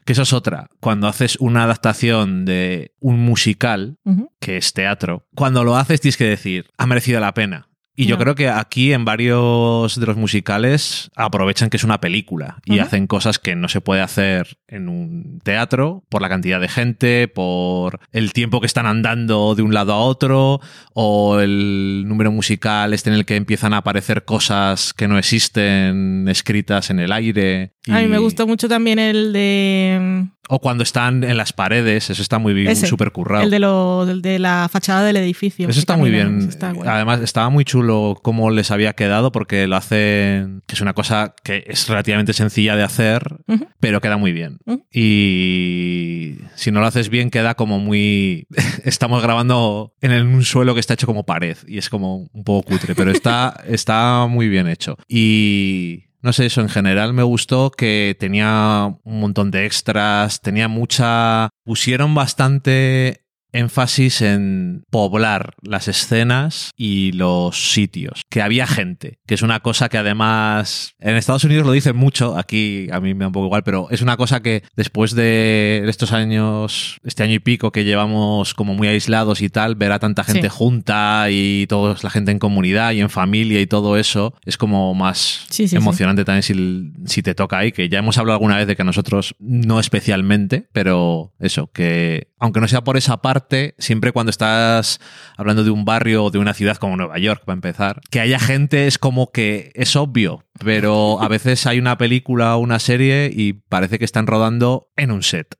que 0.04 0.12
eso 0.12 0.22
es 0.22 0.32
otra. 0.32 0.68
Cuando 0.80 1.06
haces 1.06 1.36
una 1.40 1.62
adaptación 1.64 2.44
de 2.44 2.92
un 3.00 3.20
musical, 3.20 3.98
que 4.40 4.56
es 4.56 4.72
teatro, 4.72 5.26
cuando 5.36 5.62
lo 5.64 5.76
haces 5.76 6.00
tienes 6.00 6.16
que 6.16 6.24
decir, 6.24 6.66
ha 6.78 6.86
merecido 6.86 7.20
la 7.20 7.32
pena. 7.32 7.68
Y 7.96 8.06
yo 8.06 8.18
creo 8.18 8.34
que 8.34 8.48
aquí 8.48 8.92
en 8.92 9.04
varios 9.04 9.98
de 10.00 10.06
los 10.06 10.16
musicales 10.16 11.10
aprovechan 11.14 11.70
que 11.70 11.76
es 11.76 11.84
una 11.84 12.00
película 12.00 12.58
y 12.64 12.78
hacen 12.80 13.06
cosas 13.06 13.38
que 13.38 13.54
no 13.54 13.68
se 13.68 13.80
puede 13.80 14.00
hacer 14.00 14.58
en 14.66 14.88
un 14.88 15.38
teatro 15.44 16.04
por 16.08 16.20
la 16.20 16.28
cantidad 16.28 16.60
de 16.60 16.68
gente, 16.68 17.28
por 17.28 18.00
el 18.10 18.32
tiempo 18.32 18.60
que 18.60 18.66
están 18.66 18.86
andando 18.86 19.54
de 19.54 19.62
un 19.62 19.72
lado 19.74 19.92
a 19.92 19.98
otro 19.98 20.60
o 20.92 21.38
el 21.38 22.04
número 22.08 22.32
musical 22.32 22.92
este 22.94 23.10
en 23.10 23.14
el 23.16 23.24
que 23.24 23.36
empiezan 23.36 23.72
a 23.74 23.78
aparecer 23.78 24.24
cosas 24.24 24.92
que 24.92 25.06
no 25.06 25.16
existen 25.18 26.26
escritas 26.28 26.90
en 26.90 26.98
el 26.98 27.12
aire. 27.12 27.74
A 27.88 27.98
mí 27.98 28.04
y- 28.04 28.08
me 28.08 28.18
gustó 28.18 28.46
mucho 28.46 28.68
también 28.68 28.98
el 28.98 29.32
de 29.32 30.26
O 30.48 30.60
cuando 30.60 30.82
están 30.82 31.24
en 31.24 31.36
las 31.36 31.52
paredes, 31.52 32.10
eso 32.10 32.20
está 32.20 32.38
muy 32.38 32.52
bien, 32.52 32.74
súper 32.76 33.12
currado. 33.12 33.44
el 33.44 33.50
de 33.50 33.58
lo 33.58 34.02
el 34.08 34.22
de 34.22 34.38
la 34.38 34.68
fachada 34.70 35.02
del 35.04 35.16
edificio. 35.16 35.68
Eso 35.68 35.80
está 35.80 35.96
muy 35.96 36.10
bien. 36.10 36.46
está 36.48 36.72
guay. 36.72 36.88
Además, 36.88 37.20
estaba 37.20 37.48
muy 37.48 37.64
chulo 37.64 38.18
cómo 38.22 38.50
les 38.50 38.70
había 38.70 38.92
quedado 38.92 39.32
porque 39.32 39.66
lo 39.66 39.76
hacen, 39.76 40.62
que 40.66 40.74
es 40.74 40.80
una 40.80 40.92
cosa 40.92 41.34
que 41.42 41.64
es 41.66 41.88
relativamente 41.88 42.32
sencilla 42.32 42.76
de 42.76 42.82
hacer, 42.82 43.36
pero 43.80 44.00
queda 44.00 44.16
muy 44.16 44.32
bien. 44.32 44.58
Y 44.92 46.36
si 46.54 46.70
no 46.70 46.80
lo 46.80 46.86
haces 46.86 47.08
bien, 47.08 47.30
queda 47.30 47.54
como 47.54 47.78
muy... 47.78 48.46
Estamos 48.84 49.22
grabando 49.22 49.94
en 50.00 50.26
un 50.26 50.44
suelo 50.44 50.74
que 50.74 50.80
está 50.80 50.94
hecho 50.94 51.06
como 51.06 51.24
pared 51.24 51.56
y 51.66 51.78
es 51.78 51.88
como 51.88 52.28
un 52.32 52.44
poco 52.44 52.70
cutre, 52.70 52.94
pero 52.94 53.10
está, 53.10 53.62
está 53.66 54.26
muy 54.28 54.48
bien 54.48 54.68
hecho. 54.68 54.96
Y... 55.08 56.04
No 56.24 56.32
sé, 56.32 56.46
eso 56.46 56.62
en 56.62 56.70
general 56.70 57.12
me 57.12 57.22
gustó 57.22 57.70
que 57.70 58.16
tenía 58.18 58.96
un 59.04 59.20
montón 59.20 59.50
de 59.50 59.66
extras, 59.66 60.40
tenía 60.40 60.68
mucha... 60.68 61.50
Pusieron 61.64 62.14
bastante 62.14 63.23
énfasis 63.54 64.20
en 64.20 64.84
poblar 64.90 65.54
las 65.62 65.88
escenas 65.88 66.70
y 66.76 67.12
los 67.12 67.72
sitios, 67.72 68.22
que 68.28 68.42
había 68.42 68.66
gente, 68.66 69.18
que 69.26 69.34
es 69.34 69.42
una 69.42 69.60
cosa 69.60 69.88
que 69.88 69.98
además 69.98 70.94
en 71.00 71.16
Estados 71.16 71.44
Unidos 71.44 71.64
lo 71.66 71.72
dicen 71.72 71.96
mucho, 71.96 72.36
aquí 72.36 72.88
a 72.92 73.00
mí 73.00 73.14
me 73.14 73.20
da 73.20 73.26
un 73.28 73.32
poco 73.32 73.46
igual, 73.46 73.62
pero 73.64 73.88
es 73.90 74.02
una 74.02 74.16
cosa 74.16 74.40
que 74.40 74.62
después 74.76 75.14
de 75.14 75.82
estos 75.88 76.12
años, 76.12 76.98
este 77.04 77.22
año 77.22 77.34
y 77.34 77.38
pico 77.38 77.70
que 77.72 77.84
llevamos 77.84 78.54
como 78.54 78.74
muy 78.74 78.88
aislados 78.88 79.40
y 79.40 79.48
tal, 79.48 79.74
ver 79.76 79.92
a 79.92 79.98
tanta 79.98 80.24
gente 80.24 80.34
Sí. 80.34 80.48
junta 80.50 81.26
y 81.30 81.66
toda 81.68 81.96
la 82.02 82.10
gente 82.10 82.32
en 82.32 82.38
comunidad 82.38 82.92
y 82.92 83.00
en 83.00 83.08
familia 83.10 83.60
y 83.60 83.66
todo 83.66 83.96
eso, 83.96 84.34
es 84.44 84.56
como 84.58 84.94
más 84.94 85.46
Sí, 85.48 85.64
sí, 85.64 85.68
sí. 85.68 85.76
emocionante 85.76 86.24
también 86.24 86.42
si, 86.42 86.92
si 87.06 87.22
te 87.22 87.34
toca 87.34 87.58
ahí, 87.58 87.72
que 87.72 87.88
ya 87.88 87.98
hemos 88.00 88.18
hablado 88.18 88.34
alguna 88.36 88.56
vez 88.56 88.66
de 88.66 88.74
que 88.76 88.84
nosotros 88.84 89.34
no 89.38 89.78
especialmente, 89.80 90.66
pero 90.72 91.32
eso, 91.38 91.70
que 91.72 92.28
aunque 92.38 92.60
no 92.60 92.68
sea 92.68 92.82
por 92.84 92.96
esa 92.98 93.22
parte, 93.22 93.43
siempre 93.78 94.12
cuando 94.12 94.30
estás 94.30 95.00
hablando 95.36 95.64
de 95.64 95.70
un 95.70 95.84
barrio 95.84 96.24
o 96.24 96.30
de 96.30 96.38
una 96.38 96.54
ciudad 96.54 96.76
como 96.76 96.96
Nueva 96.96 97.18
York, 97.18 97.42
para 97.44 97.54
empezar, 97.54 98.00
que 98.10 98.20
haya 98.20 98.38
gente 98.38 98.86
es 98.86 98.98
como 98.98 99.30
que 99.30 99.72
es 99.74 99.96
obvio, 99.96 100.44
pero 100.62 101.20
a 101.22 101.28
veces 101.28 101.66
hay 101.66 101.78
una 101.78 101.98
película 101.98 102.56
o 102.56 102.60
una 102.60 102.78
serie 102.78 103.30
y 103.32 103.54
parece 103.54 103.98
que 103.98 104.04
están 104.04 104.26
rodando 104.26 104.88
en 104.96 105.10
un 105.10 105.22
set 105.22 105.56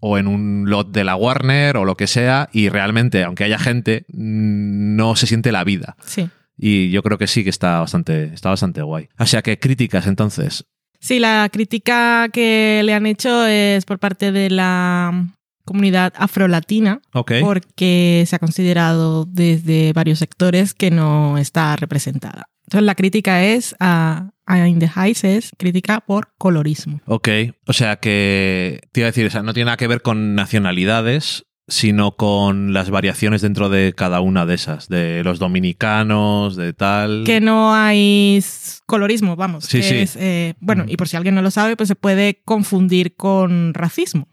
o 0.00 0.18
en 0.18 0.26
un 0.26 0.64
lot 0.68 0.90
de 0.90 1.04
la 1.04 1.14
Warner 1.14 1.76
o 1.76 1.84
lo 1.84 1.96
que 1.96 2.06
sea 2.06 2.48
y 2.52 2.68
realmente, 2.68 3.22
aunque 3.22 3.44
haya 3.44 3.58
gente, 3.58 4.04
mm, 4.08 4.96
no 4.96 5.14
se 5.16 5.26
siente 5.26 5.52
la 5.52 5.64
vida. 5.64 5.96
Sí. 6.04 6.28
Y 6.56 6.90
yo 6.90 7.02
creo 7.02 7.18
que 7.18 7.26
sí 7.26 7.44
que 7.44 7.50
está 7.50 7.80
bastante, 7.80 8.24
está 8.34 8.50
bastante 8.50 8.82
guay. 8.82 9.08
O 9.18 9.26
sea 9.26 9.42
que 9.42 9.58
críticas 9.58 10.06
entonces. 10.06 10.66
Sí, 11.00 11.18
la 11.18 11.48
crítica 11.50 12.28
que 12.32 12.82
le 12.84 12.94
han 12.94 13.06
hecho 13.06 13.46
es 13.46 13.84
por 13.84 13.98
parte 13.98 14.30
de 14.30 14.50
la 14.50 15.26
comunidad 15.64 16.12
afrolatina, 16.16 17.00
porque 17.12 18.24
se 18.26 18.36
ha 18.36 18.38
considerado 18.38 19.24
desde 19.24 19.92
varios 19.92 20.18
sectores 20.18 20.74
que 20.74 20.90
no 20.90 21.38
está 21.38 21.76
representada. 21.76 22.48
Entonces 22.64 22.86
la 22.86 22.94
crítica 22.94 23.44
es 23.44 23.74
a, 23.80 24.30
a 24.46 24.68
In 24.68 24.78
the 24.78 24.90
Heights 24.94 25.24
es 25.24 25.50
crítica 25.58 26.00
por 26.00 26.32
colorismo. 26.38 27.00
Ok. 27.06 27.28
O 27.66 27.72
sea 27.72 27.96
que 27.96 28.80
te 28.92 29.00
iba 29.00 29.08
a 29.08 29.10
decir, 29.10 29.26
o 29.26 29.30
sea, 29.30 29.42
no 29.42 29.52
tiene 29.52 29.66
nada 29.66 29.76
que 29.76 29.88
ver 29.88 30.02
con 30.02 30.34
nacionalidades, 30.34 31.44
sino 31.68 32.16
con 32.16 32.72
las 32.72 32.90
variaciones 32.90 33.42
dentro 33.42 33.68
de 33.68 33.92
cada 33.94 34.20
una 34.20 34.46
de 34.46 34.54
esas, 34.54 34.88
de 34.88 35.22
los 35.22 35.38
dominicanos, 35.38 36.56
de 36.56 36.72
tal. 36.72 37.24
Que 37.24 37.40
no 37.40 37.74
hay 37.74 38.42
colorismo, 38.86 39.36
vamos. 39.36 39.64
Sí, 39.64 39.78
que 39.78 39.82
sí. 39.82 39.94
es, 39.96 40.16
eh, 40.16 40.54
bueno, 40.60 40.84
y 40.88 40.96
por 40.96 41.08
si 41.08 41.16
alguien 41.16 41.34
no 41.34 41.42
lo 41.42 41.50
sabe, 41.50 41.76
pues 41.76 41.88
se 41.88 41.94
puede 41.94 42.42
confundir 42.44 43.16
con 43.16 43.74
racismo. 43.74 44.28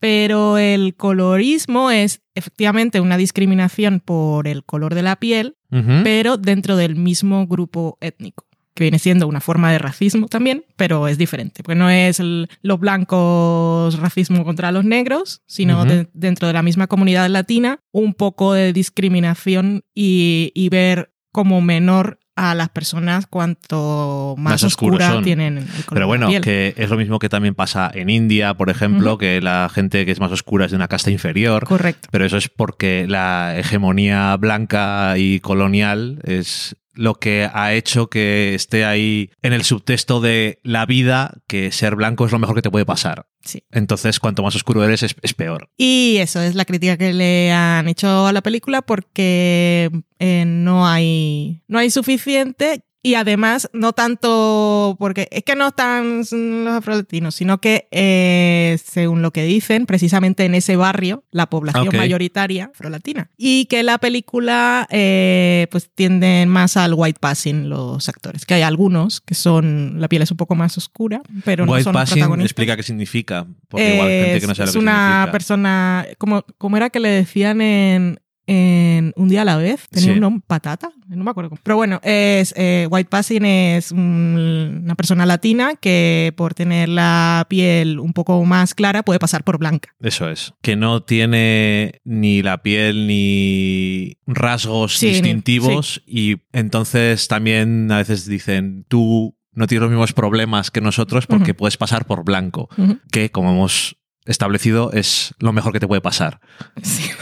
Pero 0.00 0.58
el 0.58 0.94
colorismo 0.96 1.90
es 1.90 2.20
efectivamente 2.34 3.00
una 3.00 3.16
discriminación 3.16 4.00
por 4.00 4.48
el 4.48 4.64
color 4.64 4.94
de 4.94 5.02
la 5.02 5.16
piel, 5.16 5.56
pero 6.04 6.36
dentro 6.36 6.76
del 6.76 6.96
mismo 6.96 7.46
grupo 7.46 7.96
étnico, 8.00 8.44
que 8.74 8.84
viene 8.84 8.98
siendo 8.98 9.26
una 9.26 9.40
forma 9.40 9.72
de 9.72 9.78
racismo 9.78 10.28
también, 10.28 10.64
pero 10.76 11.08
es 11.08 11.16
diferente, 11.16 11.62
porque 11.62 11.78
no 11.78 11.88
es 11.88 12.20
el- 12.20 12.48
los 12.60 12.78
blancos 12.78 13.98
racismo 13.98 14.44
contra 14.44 14.72
los 14.72 14.84
negros, 14.84 15.40
sino 15.46 15.84
de- 15.88 16.08
dentro 16.12 16.46
de 16.48 16.52
la 16.54 16.62
misma 16.62 16.86
comunidad 16.86 17.28
latina, 17.30 17.80
un 17.92 18.12
poco 18.14 18.52
de 18.52 18.72
discriminación 18.72 19.82
y, 19.94 20.52
y 20.54 20.68
ver 20.68 21.12
como 21.32 21.60
menor 21.60 22.18
a 22.36 22.54
las 22.54 22.68
personas 22.68 23.26
cuanto 23.26 24.34
más, 24.36 24.52
Más 24.52 24.64
oscura 24.64 25.10
son. 25.10 25.24
tienen 25.24 25.56
el 25.58 25.64
color 25.66 25.84
Pero 25.88 26.00
de 26.00 26.04
bueno, 26.04 26.26
la 26.26 26.30
piel. 26.30 26.42
que 26.42 26.74
es 26.76 26.90
lo 26.90 26.96
mismo 26.98 27.18
que 27.18 27.28
también 27.30 27.54
pasa 27.54 27.90
en 27.92 28.10
India, 28.10 28.52
por 28.54 28.68
ejemplo, 28.70 29.16
que 29.18 29.40
la 29.40 29.70
gente 29.72 30.04
que 30.04 30.12
es 30.12 30.20
más 30.20 30.30
oscura 30.32 30.66
es 30.66 30.70
de 30.70 30.76
una 30.76 30.86
casta 30.88 31.10
inferior. 31.10 31.64
Correcto. 31.64 32.08
Pero 32.12 32.24
eso 32.26 32.36
es 32.36 32.48
porque 32.50 33.06
la 33.08 33.54
hegemonía 33.58 34.36
blanca 34.36 35.14
y 35.16 35.40
colonial 35.40 36.20
es 36.24 36.76
lo 36.96 37.14
que 37.14 37.48
ha 37.52 37.74
hecho 37.74 38.08
que 38.08 38.54
esté 38.54 38.84
ahí 38.84 39.30
en 39.42 39.52
el 39.52 39.64
subtexto 39.64 40.20
de 40.20 40.60
la 40.62 40.86
vida 40.86 41.34
que 41.46 41.70
ser 41.70 41.94
blanco 41.94 42.26
es 42.26 42.32
lo 42.32 42.38
mejor 42.38 42.56
que 42.56 42.62
te 42.62 42.70
puede 42.70 42.84
pasar. 42.84 43.28
Sí. 43.42 43.62
Entonces, 43.70 44.18
cuanto 44.18 44.42
más 44.42 44.56
oscuro 44.56 44.82
eres, 44.82 45.02
es, 45.04 45.14
es 45.22 45.34
peor. 45.34 45.70
Y 45.76 46.16
eso 46.18 46.40
es 46.40 46.54
la 46.54 46.64
crítica 46.64 46.96
que 46.96 47.12
le 47.12 47.52
han 47.52 47.86
hecho 47.88 48.26
a 48.26 48.32
la 48.32 48.42
película 48.42 48.82
porque 48.82 49.90
eh, 50.18 50.44
no 50.46 50.88
hay 50.88 51.62
no 51.68 51.78
hay 51.78 51.90
suficiente 51.90 52.82
y 53.06 53.14
además 53.14 53.70
no 53.72 53.92
tanto 53.92 54.96
porque 54.98 55.28
es 55.30 55.44
que 55.44 55.54
no 55.54 55.68
están 55.68 56.18
los 56.64 56.74
afrolatinos, 56.74 57.34
sino 57.36 57.60
que 57.60 57.86
eh, 57.92 58.76
según 58.84 59.22
lo 59.22 59.30
que 59.32 59.44
dicen, 59.44 59.86
precisamente 59.86 60.44
en 60.44 60.54
ese 60.56 60.74
barrio 60.74 61.22
la 61.30 61.46
población 61.48 61.88
Ok. 61.88 61.94
mayoritaria 61.94 62.70
afrolatina 62.74 63.30
y 63.36 63.66
que 63.66 63.82
la 63.84 63.98
película 63.98 64.88
eh, 64.90 65.68
pues 65.70 65.88
tienden 65.94 66.48
más 66.48 66.76
al 66.76 66.94
white 66.94 67.18
passing 67.20 67.68
los 67.68 68.08
actores, 68.08 68.44
que 68.44 68.54
hay 68.54 68.62
algunos 68.62 69.20
que 69.20 69.34
son 69.36 70.00
la 70.00 70.08
piel 70.08 70.22
es 70.22 70.30
un 70.32 70.36
poco 70.36 70.56
más 70.56 70.76
oscura, 70.76 71.22
pero 71.44 71.64
no 71.64 71.72
White 71.72 71.84
son 71.84 71.92
los 71.92 72.02
passing 72.02 72.14
protagonistas. 72.16 72.50
explica 72.50 72.76
qué 72.76 72.82
significa. 72.82 73.46
Porque 73.68 73.94
igual 73.94 74.08
hay 74.08 74.20
gente 74.24 74.40
que 74.40 74.46
no 74.48 74.54
sabe 74.54 74.68
es 74.70 74.74
lo 74.74 74.80
que 74.80 74.84
una 74.84 74.92
significa. 75.10 75.32
persona, 75.32 76.06
como, 76.18 76.44
como 76.58 76.76
era 76.76 76.90
que 76.90 77.00
le 77.00 77.08
decían 77.10 77.60
en, 77.60 78.20
en 78.46 79.12
Un 79.16 79.28
día 79.28 79.42
a 79.42 79.44
la 79.44 79.56
vez, 79.56 79.88
tenía 79.90 80.10
Sí. 80.10 80.14
un 80.14 80.20
nombre, 80.20 80.44
patata, 80.46 80.90
no 81.08 81.24
me 81.24 81.30
acuerdo. 81.30 81.50
cómo. 81.50 81.60
Pero 81.62 81.76
bueno, 81.76 82.00
es 82.02 82.52
eh, 82.56 82.86
White 82.90 83.08
Passing 83.10 83.44
es 83.44 83.90
un- 83.92 84.82
una 84.84 84.94
persona 84.94 85.26
latina 85.26 85.74
que 85.80 86.32
por 86.36 86.54
tener 86.54 86.88
la 86.88 87.46
piel 87.48 87.98
un 87.98 88.12
poco 88.12 88.44
más 88.44 88.74
clara 88.74 89.02
puede 89.02 89.18
pasar 89.18 89.42
por 89.44 89.58
blanca. 89.58 89.90
Eso 90.00 90.28
es. 90.30 90.52
Que 90.62 90.76
no 90.76 91.02
tiene 91.02 92.00
ni 92.04 92.42
la 92.42 92.62
piel 92.62 93.06
ni 93.06 94.16
rasgos 94.26 94.96
Sí, 94.98 95.08
distintivos 95.08 96.02
y 96.06 96.36
entonces 96.52 97.28
también 97.28 97.90
a 97.90 97.98
veces 97.98 98.26
dicen 98.26 98.84
tú 98.88 99.36
no 99.52 99.66
tienes 99.66 99.82
los 99.82 99.90
mismos 99.90 100.12
problemas 100.12 100.70
que 100.70 100.80
nosotros 100.82 101.26
porque 101.26 101.54
puedes 101.54 101.76
pasar 101.78 102.04
por 102.04 102.24
blanco, 102.24 102.68
que 103.10 103.30
como 103.30 103.50
hemos 103.52 103.96
establecido 104.26 104.92
es 104.92 105.34
lo 105.38 105.52
mejor 105.52 105.72
que 105.72 105.80
te 105.80 105.88
puede 105.88 106.00
pasar. 106.00 106.40
Sí. 106.82 107.10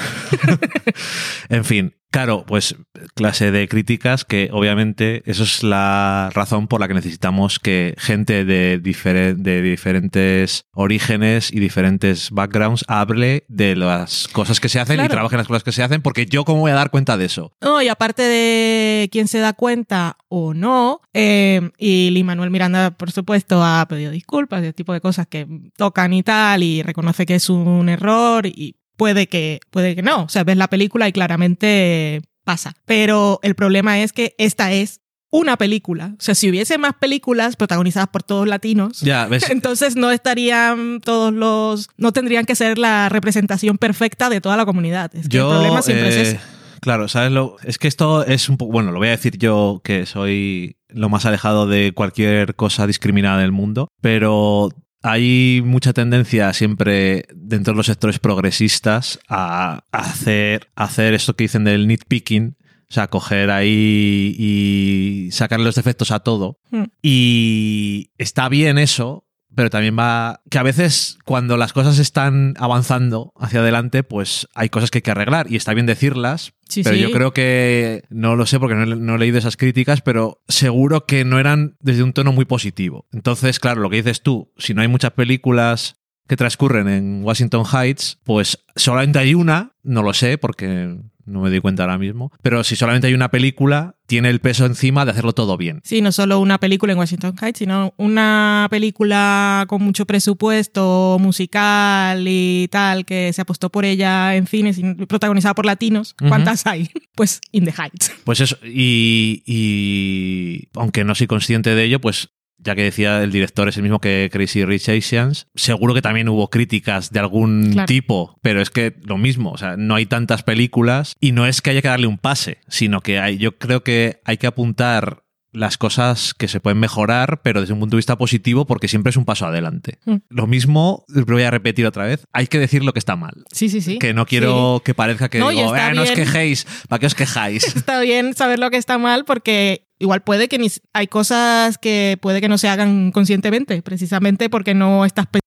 En 1.48 1.64
fin, 1.64 1.94
claro, 2.14 2.44
pues 2.46 2.76
clase 3.16 3.50
de 3.50 3.66
críticas 3.66 4.24
que 4.24 4.48
obviamente 4.52 5.24
eso 5.26 5.42
es 5.42 5.64
la 5.64 6.30
razón 6.32 6.68
por 6.68 6.78
la 6.78 6.86
que 6.86 6.94
necesitamos 6.94 7.58
que 7.58 7.96
gente 7.98 8.44
de, 8.44 8.78
de 8.78 9.62
diferentes 9.62 10.64
orígenes 10.72 11.52
y 11.52 11.58
diferentes 11.58 12.30
backgrounds 12.30 12.84
hable 12.86 13.44
de 13.48 13.74
las 13.74 14.28
cosas 14.28 14.60
que 14.60 14.68
se 14.68 14.78
hacen 14.78 15.04
y 15.04 15.08
trabaje 15.08 15.34
en 15.34 15.38
las 15.38 15.48
cosas 15.48 15.64
que 15.64 15.72
se 15.72 15.82
hacen, 15.82 16.02
porque 16.02 16.26
yo 16.26 16.44
cómo 16.44 16.60
voy 16.60 16.70
a 16.70 16.74
dar 16.74 16.90
cuenta 16.90 17.16
de 17.16 17.24
eso. 17.24 17.50
No, 17.60 17.82
y 17.82 17.88
aparte 17.88 18.22
de 18.22 19.08
quién 19.10 19.26
se 19.26 19.40
da 19.40 19.52
cuenta 19.52 20.16
o 20.28 20.54
no, 20.54 21.00
eh, 21.14 21.68
y 21.78 22.10
Lee 22.10 22.22
Manuel 22.22 22.50
Miranda, 22.50 22.92
por 22.92 23.10
supuesto, 23.10 23.64
ha 23.64 23.84
pedido 23.88 24.12
disculpas, 24.12 24.62
ese 24.62 24.72
tipo 24.72 24.92
de 24.92 25.00
cosas 25.00 25.26
que 25.26 25.48
tocan 25.76 26.12
y 26.12 26.22
tal, 26.22 26.62
y 26.62 26.84
reconoce 26.84 27.26
que 27.26 27.34
es 27.34 27.50
un 27.50 27.88
error, 27.88 28.46
y 28.46 28.76
puede 28.96 29.26
que, 29.26 29.60
puede 29.70 29.94
que 29.94 30.02
no. 30.02 30.24
O 30.24 30.28
sea, 30.28 30.44
ves 30.44 30.56
la 30.56 30.68
película 30.68 31.08
y 31.08 31.12
claramente 31.12 32.22
pasa. 32.44 32.74
Pero 32.84 33.40
el 33.42 33.54
problema 33.54 34.00
es 34.00 34.12
que 34.12 34.34
esta 34.38 34.72
es 34.72 35.00
una 35.30 35.56
película. 35.56 36.14
O 36.18 36.22
sea, 36.22 36.36
si 36.36 36.48
hubiese 36.48 36.78
más 36.78 36.94
películas 36.94 37.56
protagonizadas 37.56 38.08
por 38.08 38.22
todos 38.22 38.46
latinos, 38.46 39.00
Ya, 39.00 39.26
ves. 39.26 39.48
entonces 39.50 39.96
no 39.96 40.12
estarían 40.12 41.00
todos 41.00 41.32
los. 41.32 41.88
no 41.96 42.12
tendrían 42.12 42.44
que 42.44 42.54
ser 42.54 42.78
la 42.78 43.08
representación 43.08 43.76
perfecta 43.78 44.30
de 44.30 44.40
toda 44.40 44.56
la 44.56 44.64
comunidad. 44.64 45.14
Es 45.14 45.28
que 45.28 45.36
Yo, 45.36 45.50
el 45.50 45.56
problema 45.56 45.82
siempre 45.82 46.08
es 46.08 46.14
eh, 46.14 46.22
ese. 46.22 46.40
Claro, 46.80 47.08
¿sabes? 47.08 47.32
Lo, 47.32 47.56
es 47.64 47.78
que 47.78 47.88
esto 47.88 48.24
es 48.24 48.48
un 48.48 48.58
poco. 48.58 48.72
Bueno, 48.72 48.92
lo 48.92 48.98
voy 48.98 49.08
a 49.08 49.12
decir 49.12 49.38
yo 49.38 49.80
que 49.82 50.06
soy 50.06 50.76
lo 50.88 51.08
más 51.08 51.26
alejado 51.26 51.66
de 51.66 51.92
cualquier 51.92 52.54
cosa 52.54 52.86
discriminada 52.86 53.40
del 53.40 53.52
mundo, 53.52 53.88
pero 54.00 54.68
hay 55.04 55.60
mucha 55.62 55.92
tendencia 55.92 56.50
siempre 56.54 57.26
dentro 57.34 57.74
de 57.74 57.76
los 57.76 57.86
sectores 57.86 58.18
progresistas 58.18 59.18
a 59.28 59.84
hacer, 59.92 60.70
a 60.76 60.84
hacer 60.84 61.12
esto 61.12 61.36
que 61.36 61.44
dicen 61.44 61.64
del 61.64 61.86
nitpicking. 61.86 62.56
O 62.88 62.94
sea, 62.94 63.08
coger 63.08 63.50
ahí 63.50 64.34
y 64.38 65.28
sacarle 65.30 65.66
los 65.66 65.74
defectos 65.74 66.10
a 66.10 66.20
todo. 66.20 66.58
Hmm. 66.70 66.84
Y 67.02 68.12
está 68.16 68.48
bien 68.48 68.78
eso, 68.78 69.23
pero 69.54 69.70
también 69.70 69.96
va 69.98 70.40
que 70.50 70.58
a 70.58 70.62
veces 70.62 71.18
cuando 71.24 71.56
las 71.56 71.72
cosas 71.72 71.98
están 71.98 72.54
avanzando 72.58 73.32
hacia 73.38 73.60
adelante, 73.60 74.02
pues 74.02 74.48
hay 74.54 74.68
cosas 74.68 74.90
que 74.90 74.98
hay 74.98 75.02
que 75.02 75.10
arreglar 75.10 75.46
y 75.50 75.56
está 75.56 75.74
bien 75.74 75.86
decirlas. 75.86 76.52
Sí, 76.68 76.82
pero 76.82 76.96
sí. 76.96 77.02
yo 77.02 77.10
creo 77.10 77.32
que 77.32 78.02
no 78.10 78.36
lo 78.36 78.46
sé 78.46 78.58
porque 78.58 78.74
no, 78.74 78.82
he- 78.84 78.96
no 78.96 79.14
he 79.14 79.18
leído 79.18 79.38
esas 79.38 79.56
críticas, 79.56 80.00
pero 80.00 80.42
seguro 80.48 81.06
que 81.06 81.24
no 81.24 81.38
eran 81.38 81.76
desde 81.80 82.02
un 82.02 82.12
tono 82.12 82.32
muy 82.32 82.44
positivo. 82.46 83.06
Entonces, 83.12 83.60
claro, 83.60 83.80
lo 83.80 83.90
que 83.90 83.96
dices 83.96 84.22
tú, 84.22 84.52
si 84.56 84.74
no 84.74 84.82
hay 84.82 84.88
muchas 84.88 85.12
películas 85.12 85.96
que 86.26 86.36
transcurren 86.36 86.88
en 86.88 87.22
Washington 87.22 87.64
Heights, 87.70 88.18
pues 88.24 88.64
solamente 88.76 89.18
hay 89.18 89.34
una, 89.34 89.72
no 89.82 90.02
lo 90.02 90.14
sé 90.14 90.38
porque 90.38 90.96
no 91.26 91.40
me 91.40 91.50
doy 91.50 91.60
cuenta 91.60 91.82
ahora 91.82 91.98
mismo, 91.98 92.32
pero 92.42 92.64
si 92.64 92.76
solamente 92.76 93.06
hay 93.06 93.14
una 93.14 93.30
película, 93.30 93.96
tiene 94.06 94.30
el 94.30 94.40
peso 94.40 94.66
encima 94.66 95.04
de 95.04 95.12
hacerlo 95.12 95.32
todo 95.32 95.56
bien. 95.56 95.80
Sí, 95.84 96.00
no 96.02 96.12
solo 96.12 96.38
una 96.40 96.58
película 96.58 96.92
en 96.92 96.98
Washington 96.98 97.34
Heights, 97.40 97.58
sino 97.58 97.94
una 97.96 98.66
película 98.70 99.64
con 99.68 99.82
mucho 99.82 100.06
presupuesto 100.06 101.16
musical 101.20 102.24
y 102.26 102.68
tal, 102.70 103.04
que 103.04 103.32
se 103.32 103.42
apostó 103.42 103.70
por 103.70 103.84
ella 103.84 104.36
en 104.36 104.46
cines 104.46 104.78
y 104.78 104.94
protagonizada 105.06 105.54
por 105.54 105.66
latinos. 105.66 106.14
¿Cuántas 106.14 106.66
hay? 106.66 106.90
Pues 107.14 107.40
In 107.52 107.64
the 107.64 107.70
Heights. 107.70 108.10
Pues 108.24 108.40
eso, 108.40 108.56
y, 108.64 109.44
y 109.46 110.68
aunque 110.74 111.04
no 111.04 111.14
soy 111.14 111.28
consciente 111.28 111.72
de 111.76 111.84
ello, 111.84 112.00
pues 112.00 112.30
ya 112.64 112.74
que 112.74 112.82
decía 112.82 113.22
el 113.22 113.30
director 113.30 113.68
es 113.68 113.76
el 113.76 113.82
mismo 113.82 114.00
que 114.00 114.28
Crazy 114.32 114.64
Rich 114.64 114.88
Asians, 114.88 115.46
seguro 115.54 115.94
que 115.94 116.02
también 116.02 116.28
hubo 116.28 116.48
críticas 116.50 117.10
de 117.10 117.20
algún 117.20 117.70
Claro. 117.72 117.86
tipo, 117.86 118.38
pero 118.42 118.60
es 118.60 118.70
que 118.70 118.94
lo 119.04 119.18
mismo, 119.18 119.50
o 119.52 119.58
sea, 119.58 119.76
no 119.76 119.94
hay 119.94 120.06
tantas 120.06 120.42
películas 120.42 121.16
y 121.20 121.32
no 121.32 121.46
es 121.46 121.60
que 121.62 121.70
haya 121.70 121.82
que 121.82 121.88
darle 121.88 122.06
un 122.06 122.18
pase, 122.18 122.58
sino 122.68 123.00
que 123.00 123.18
hay, 123.18 123.38
yo 123.38 123.58
creo 123.58 123.82
que 123.84 124.20
hay 124.24 124.36
que 124.38 124.46
apuntar 124.46 125.23
las 125.54 125.78
cosas 125.78 126.34
que 126.34 126.48
se 126.48 126.60
pueden 126.60 126.78
mejorar, 126.78 127.40
pero 127.42 127.60
desde 127.60 127.72
un 127.72 127.80
punto 127.80 127.96
de 127.96 127.98
vista 127.98 128.18
positivo, 128.18 128.66
porque 128.66 128.88
siempre 128.88 129.10
es 129.10 129.16
un 129.16 129.24
paso 129.24 129.46
adelante. 129.46 129.98
Mm. 130.04 130.16
Lo 130.28 130.46
mismo, 130.46 131.04
lo 131.08 131.24
voy 131.24 131.42
a 131.44 131.50
repetir 131.50 131.86
otra 131.86 132.04
vez, 132.04 132.26
hay 132.32 132.46
que 132.48 132.58
decir 132.58 132.84
lo 132.84 132.92
que 132.92 132.98
está 132.98 133.16
mal. 133.16 133.44
Sí, 133.52 133.68
sí, 133.68 133.80
sí. 133.80 133.98
Que 133.98 134.12
no 134.12 134.26
quiero 134.26 134.82
que 134.84 134.94
parezca 134.94 135.28
que 135.28 135.38
No, 135.38 135.50
digo, 135.50 135.74
"Eh, 135.74 135.94
no 135.94 136.02
os 136.02 136.08
bien". 136.12 136.14
quejéis, 136.26 136.66
¿para 136.88 136.98
qué 137.00 137.06
os 137.06 137.14
quejáis? 137.14 137.64
Está 137.76 138.00
bien 138.00 138.34
saber 138.34 138.58
lo 138.58 138.70
que 138.70 138.76
está 138.76 138.98
mal 138.98 139.24
porque 139.24 139.86
igual 139.98 140.22
puede 140.22 140.48
que 140.48 140.58
ni, 140.58 140.68
hay 140.92 141.06
cosas 141.06 141.78
que 141.78 142.18
puede 142.20 142.40
que 142.40 142.48
no 142.48 142.58
se 142.58 142.68
hagan 142.68 143.12
conscientemente, 143.12 143.80
precisamente 143.82 144.50
porque 144.50 144.74
no 144.74 145.04
estás 145.04 145.26
pensando 145.26 145.44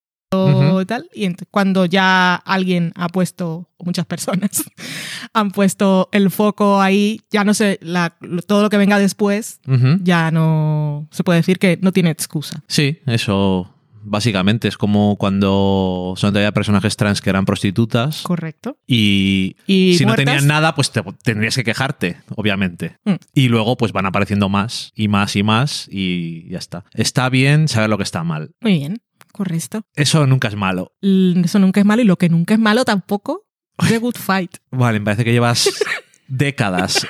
tal. 0.85 1.09
Y 1.13 1.33
cuando 1.51 1.85
ya 1.85 2.35
alguien 2.35 2.91
ha 2.95 3.07
puesto, 3.09 3.69
o 3.77 3.83
muchas 3.85 4.05
personas 4.05 4.63
han 5.33 5.51
puesto 5.51 6.09
el 6.11 6.31
foco 6.31 6.81
ahí, 6.81 7.21
ya 7.31 7.43
no 7.43 7.53
sé, 7.53 7.79
la- 7.81 8.15
todo 8.47 8.61
lo 8.63 8.69
que 8.69 8.77
venga 8.77 8.99
después 8.99 9.59
ya 10.01 10.31
no 10.31 11.07
se 11.11 11.23
puede 11.23 11.39
decir 11.39 11.59
que 11.59 11.77
no 11.81 11.91
tiene 11.91 12.09
excusa. 12.09 12.63
Sí, 12.67 12.99
eso 13.05 13.73
básicamente 14.09 14.69
es 14.69 14.77
como 14.77 15.17
cuando 15.17 16.13
solamente 16.15 16.39
había 16.39 16.53
personajes 16.53 16.95
trans 16.95 17.19
que 17.19 17.29
eran 17.29 17.43
prostitutas 17.43 18.21
Correcto. 18.21 18.77
y, 18.87 19.57
Y 19.65 19.95
si 19.97 20.05
no 20.05 20.15
tenían 20.15 20.47
nada, 20.47 20.75
pues 20.75 20.91
te- 20.91 21.03
tendrías 21.23 21.55
que 21.55 21.65
quejarte, 21.65 22.15
obviamente. 22.35 22.95
Mm. 23.03 23.15
Y 23.33 23.49
luego 23.49 23.75
pues 23.75 23.91
van 23.91 24.05
apareciendo 24.05 24.47
más 24.47 24.93
y 24.95 25.09
más 25.09 25.35
y 25.35 25.43
más 25.43 25.89
y 25.91 26.47
ya 26.49 26.57
está. 26.57 26.85
Está 26.93 27.27
bien 27.29 27.67
saber 27.67 27.89
lo 27.89 27.97
que 27.97 28.03
está 28.03 28.23
mal. 28.23 28.51
Muy 28.61 28.77
bien, 28.77 29.01
correcto. 29.37 29.83
Eso 29.95 30.25
nunca 30.27 30.47
es 30.49 30.55
malo. 30.55 30.93
Eso 31.01 31.59
nunca 31.59 31.79
es 31.79 31.85
malo 31.85 32.01
y 32.01 32.05
lo 32.05 32.17
que 32.17 32.27
nunca 32.29 32.53
es 32.55 32.59
malo 32.59 32.83
tampoco, 32.83 33.45
The 33.87 33.99
Good 33.99 34.15
Fight. 34.17 34.57
Vale, 34.71 34.99
me 34.99 35.05
parece 35.05 35.23
que 35.23 35.31
llevas 35.31 35.69
décadas 36.27 37.07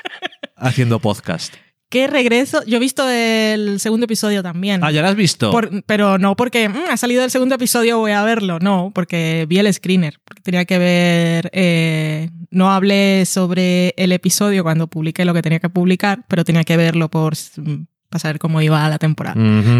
haciendo 0.55 0.99
podcast. 0.99 1.55
¿Qué 1.89 2.05
regreso? 2.07 2.61
Yo 2.65 2.75
he 2.77 2.79
visto 2.81 3.09
el 3.09 3.79
segundo 3.79 4.03
episodio 4.05 4.43
también. 4.43 4.83
Ah, 4.83 4.91
¿ya 4.91 5.01
lo 5.01 5.07
has 5.07 5.15
visto? 5.15 5.51
Por- 5.51 5.83
pero 5.85 6.17
no 6.17 6.35
porque 6.35 6.67
"Mm, 6.67 6.75
ha 6.91 6.97
salido 6.97 7.23
el 7.23 7.31
segundo 7.31 7.55
episodio, 7.55 7.97
voy 7.99 8.11
a 8.11 8.23
verlo. 8.23 8.59
No, 8.59 8.91
porque 8.93 9.45
vi 9.47 9.59
el 9.59 9.73
screener. 9.73 10.19
Porque 10.25 10.41
tenía 10.41 10.65
que 10.65 10.77
ver. 10.79 11.49
eh, 11.53 12.29
no 12.51 12.71
hablé 12.71 13.25
sobre 13.25 13.93
el 13.97 14.11
episodio 14.11 14.63
cuando 14.63 14.87
publiqué 14.87 15.23
lo 15.23 15.33
que 15.33 15.41
tenía 15.41 15.59
que 15.59 15.69
publicar, 15.69 16.25
pero 16.27 16.43
tenía 16.43 16.65
que 16.65 16.75
verlo 16.75 17.09
por 17.09 17.35
mm, 17.55 17.83
para 18.09 18.19
saber 18.19 18.39
cómo 18.39 18.61
iba 18.61 18.87
la 18.89 18.97
temporada. 18.97 19.35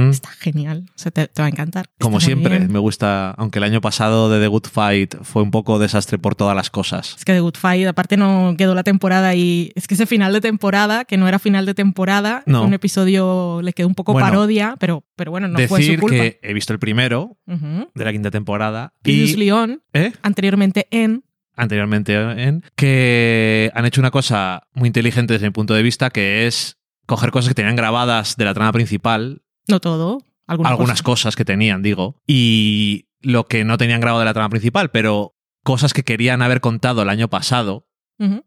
Está 0.10 0.30
genial. 0.32 0.86
O 0.90 0.98
sea, 0.98 1.12
te, 1.12 1.28
te 1.28 1.42
va 1.42 1.46
a 1.46 1.50
encantar. 1.50 1.86
Como 2.00 2.18
Está 2.18 2.26
siempre, 2.28 2.60
me 2.60 2.80
gusta, 2.80 3.32
aunque 3.32 3.60
el 3.60 3.64
año 3.64 3.80
pasado 3.82 4.30
de 4.30 4.40
The 4.42 4.48
Good 4.48 4.68
Fight 4.72 5.16
fue 5.24 5.42
un 5.44 5.52
poco 5.52 5.80
desastre 5.80 6.18
por 6.18 6.36
todas 6.36 6.56
las 6.56 6.70
cosas. 6.70 7.16
Es 7.18 7.26
que 7.26 7.34
The 7.34 7.40
Good 7.40 7.56
Fight, 7.56 7.88
aparte 7.88 8.18
no 8.18 8.56
quedó 8.58 8.76
la 8.76 8.84
temporada 8.84 9.34
y 9.36 9.72
es 9.76 9.88
que 9.88 9.94
ese 9.94 10.06
final 10.06 10.34
de 10.34 10.42
temporada, 10.42 11.06
que 11.06 11.18
no 11.18 11.28
era 11.28 11.40
final 11.40 11.66
de 11.66 11.74
temporada, 11.74 12.44
No. 12.46 12.64
un 12.64 12.74
episodio 12.74 13.62
le 13.64 13.74
quedó 13.74 13.88
un 13.88 13.96
poco 13.96 14.14
Bueno, 14.14 14.28
parodia, 14.28 14.76
pero, 14.80 15.06
pero 15.16 15.32
bueno, 15.32 15.48
no 15.48 15.58
fue 15.60 15.68
su 15.68 15.76
Decir 15.88 16.00
culpa. 16.00 16.16
que 16.18 16.40
he 16.44 16.54
visto 16.54 16.74
el 16.74 16.80
primero 16.80 17.38
de 17.46 18.04
la 18.06 18.12
quinta 18.12 18.30
temporada 18.32 18.94
Previously 19.02 19.46
y 19.48 19.52
on, 19.52 19.82
¿eh? 19.94 20.12
anteriormente 20.22 20.88
en 20.92 21.24
anteriormente 21.56 22.14
en 22.14 22.64
que 22.76 23.72
han 23.74 23.86
hecho 23.86 24.00
una 24.02 24.12
cosa 24.12 24.64
muy 24.74 24.88
inteligente 24.88 25.34
desde 25.34 25.48
mi 25.48 25.52
punto 25.52 25.74
de 25.74 25.82
vista, 25.82 26.10
que 26.12 26.46
es 26.48 26.77
coger 27.08 27.32
cosas 27.32 27.50
que 27.50 27.56
tenían 27.56 27.76
grabadas 27.76 28.36
de 28.38 28.46
la 28.46 28.54
trama 28.54 28.72
principal, 28.72 29.42
No 29.68 29.80
todo. 29.80 30.20
Algunas, 30.46 30.72
algunas 30.72 31.02
cosas. 31.02 31.24
cosas 31.24 31.36
que 31.36 31.44
tenían, 31.44 31.82
digo, 31.82 32.22
y 32.28 33.08
lo 33.22 33.48
que 33.48 33.66
no 33.66 33.78
tenían 33.78 34.00
grabado 34.00 34.20
de 34.20 34.26
la 34.26 34.34
trama 34.34 34.50
principal, 34.50 34.92
pero 34.92 35.36
cosas 35.64 35.94
que 35.94 36.04
querían 36.04 36.42
haber 36.42 36.62
contado 36.62 37.02
el 37.02 37.10
año 37.10 37.28
pasado, 37.28 37.88